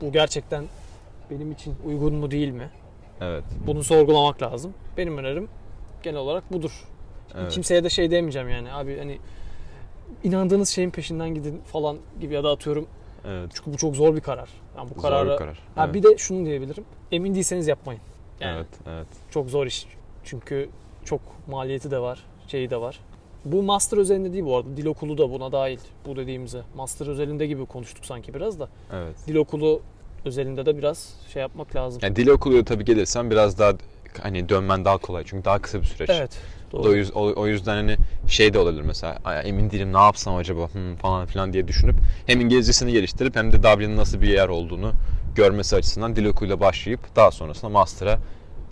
bu 0.00 0.12
gerçekten 0.12 0.64
benim 1.30 1.52
için 1.52 1.74
uygun 1.86 2.14
mu 2.14 2.30
değil 2.30 2.50
mi? 2.50 2.70
Evet. 3.20 3.44
Bunu 3.66 3.84
sorgulamak 3.84 4.42
lazım. 4.42 4.74
Benim 4.96 5.18
önerim 5.18 5.48
genel 6.02 6.18
olarak 6.18 6.52
budur. 6.52 6.84
evet. 7.34 7.52
Kimseye 7.52 7.84
de 7.84 7.90
şey 7.90 8.10
demeyeceğim 8.10 8.48
yani 8.48 8.72
abi 8.72 8.98
hani 8.98 9.18
inandığınız 10.24 10.68
şeyin 10.68 10.90
peşinden 10.90 11.34
gidin 11.34 11.60
falan 11.72 11.96
gibi 12.20 12.34
ya 12.34 12.44
da 12.44 12.50
atıyorum 12.50 12.86
evet. 13.26 13.50
çünkü 13.54 13.72
bu 13.72 13.76
çok 13.76 13.96
zor 13.96 14.16
bir 14.16 14.20
karar. 14.20 14.48
Yani 14.76 14.90
bu 14.90 14.94
Zor 14.94 15.02
kararı 15.02 15.30
bir 15.30 15.36
karar. 15.36 15.58
Ha 15.74 15.84
evet. 15.84 15.94
bir 15.94 16.02
de 16.02 16.18
şunu 16.18 16.46
diyebilirim. 16.46 16.84
Emin 17.12 17.34
değilseniz 17.34 17.68
yapmayın. 17.68 18.00
Yani 18.40 18.56
Evet, 18.56 18.66
evet. 18.86 19.06
çok 19.30 19.50
zor 19.50 19.66
iş. 19.66 19.86
Çünkü 20.24 20.68
çok 21.04 21.20
maliyeti 21.48 21.90
de 21.90 21.98
var, 21.98 22.24
şeyi 22.48 22.70
de 22.70 22.80
var. 22.80 23.00
Bu 23.52 23.62
master 23.62 23.98
özelinde 23.98 24.32
değil 24.32 24.44
bu 24.44 24.56
arada. 24.56 24.76
Dil 24.76 24.86
okulu 24.86 25.18
da 25.18 25.30
buna 25.30 25.52
dahil. 25.52 25.78
Bu 26.06 26.16
dediğimize. 26.16 26.60
Master 26.76 27.06
özelinde 27.06 27.46
gibi 27.46 27.66
konuştuk 27.66 28.06
sanki 28.06 28.34
biraz 28.34 28.60
da. 28.60 28.68
Evet. 28.92 29.14
Dil 29.26 29.34
okulu 29.34 29.80
özelinde 30.24 30.66
de 30.66 30.78
biraz 30.78 31.14
şey 31.32 31.42
yapmak 31.42 31.76
lazım. 31.76 32.00
Yani 32.02 32.16
dil 32.16 32.28
okulu 32.28 32.64
tabii 32.64 32.84
gelirsen 32.84 33.30
biraz 33.30 33.58
daha 33.58 33.72
hani 34.22 34.48
dönmen 34.48 34.84
daha 34.84 34.98
kolay. 34.98 35.24
Çünkü 35.26 35.44
daha 35.44 35.58
kısa 35.58 35.80
bir 35.80 35.86
süreç. 35.86 36.10
Evet. 36.10 36.30
O, 36.72 36.84
Doğru. 36.84 36.96
yüz- 36.96 37.16
o, 37.16 37.32
o 37.36 37.46
yüzden 37.46 37.74
hani 37.74 37.96
şey 38.28 38.54
de 38.54 38.58
olabilir 38.58 38.82
mesela 38.82 39.18
"Ay, 39.24 39.48
emin 39.48 39.70
değilim 39.70 39.92
ne 39.92 39.98
yapsam 39.98 40.36
acaba 40.36 40.68
hmm, 40.72 40.96
falan 40.96 41.26
filan 41.26 41.52
diye 41.52 41.68
düşünüp 41.68 41.96
hem 42.26 42.40
İngilizcesini 42.40 42.92
geliştirip 42.92 43.36
hem 43.36 43.52
de 43.52 43.62
Dublin'in 43.62 43.96
nasıl 43.96 44.20
bir 44.20 44.28
yer 44.28 44.48
olduğunu 44.48 44.92
görmesi 45.34 45.76
açısından 45.76 46.16
dil 46.16 46.24
okuluyla 46.24 46.60
başlayıp 46.60 47.00
daha 47.16 47.30
sonrasında 47.30 47.68
master'a 47.70 48.18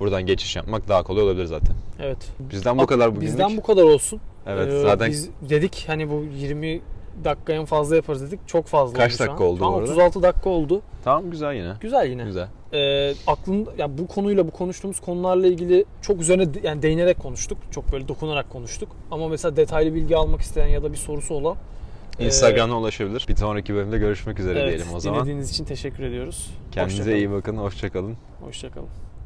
buradan 0.01 0.27
geçiş 0.27 0.57
yapmak 0.57 0.89
daha 0.89 1.03
kolay 1.03 1.23
olabilir 1.23 1.45
zaten. 1.45 1.75
Evet. 2.01 2.19
Bizden 2.41 2.79
bu 2.79 2.87
kadar 2.87 3.11
bugünlük. 3.17 3.33
Bizden 3.33 3.57
bu 3.57 3.63
kadar 3.63 3.83
olsun. 3.83 4.21
Evet 4.47 4.73
Ee, 4.73 4.81
zaten 4.81 5.11
Biz 5.11 5.31
dedik 5.51 5.85
hani 5.89 6.11
bu 6.11 6.25
20 6.39 6.81
dakika 7.25 7.53
en 7.53 7.65
fazla 7.65 7.97
yaparız 7.97 8.23
dedik. 8.23 8.49
Çok 8.49 8.67
fazla 8.67 8.99
Kaç 8.99 9.13
oldu 9.13 9.17
şu 9.19 9.25
dakika 9.29 9.45
an. 9.45 9.51
oldu 9.51 9.59
Şu 9.59 9.67
an 9.67 9.73
bu 9.73 9.77
arada? 9.77 9.91
36 9.91 10.23
dakika 10.23 10.51
oldu. 10.51 10.83
tamam 11.05 11.31
güzel 11.31 11.55
yine. 11.55 11.73
Güzel 11.81 12.11
yine. 12.11 12.25
Güzel. 12.25 12.49
Ee, 12.73 13.15
aklında 13.27 13.71
ya 13.79 13.99
bu 13.99 14.07
konuyla 14.07 14.47
bu 14.47 14.51
konuştuğumuz 14.51 15.01
konularla 15.01 15.47
ilgili 15.47 15.85
çok 16.03 16.21
üzerine 16.21 16.47
yani 16.63 16.83
değinerek 16.83 17.19
konuştuk. 17.19 17.59
Çok 17.71 17.93
böyle 17.93 18.09
dokunarak 18.09 18.51
konuştuk. 18.51 18.89
Ama 19.11 19.29
mesela 19.29 19.57
detaylı 19.57 19.95
bilgi 19.95 20.17
almak 20.17 20.41
isteyen 20.41 20.67
ya 20.67 20.83
da 20.83 20.93
bir 20.93 20.97
sorusu 20.97 21.35
olan 21.35 21.57
e, 22.19 22.27
Instagram'dan 22.27 22.77
ulaşabilir. 22.77 23.27
Bir 23.29 23.37
sonraki 23.37 23.75
bölümde 23.75 23.99
görüşmek 23.99 24.41
üzere 24.41 24.61
evet, 24.61 24.69
diyelim 24.69 24.95
o 24.95 25.01
zaman. 25.01 25.19
dinlediğiniz 25.19 25.51
için 25.51 25.65
teşekkür 25.65 26.03
ediyoruz. 26.03 26.51
Kendinize 26.73 27.03
Hoşça 27.03 27.17
iyi 27.17 27.31
bakın. 27.31 27.57
Hoşçakalın. 27.57 28.03
kalın. 28.41 28.49
Hoşça 28.49 28.71
kalın. 28.71 28.89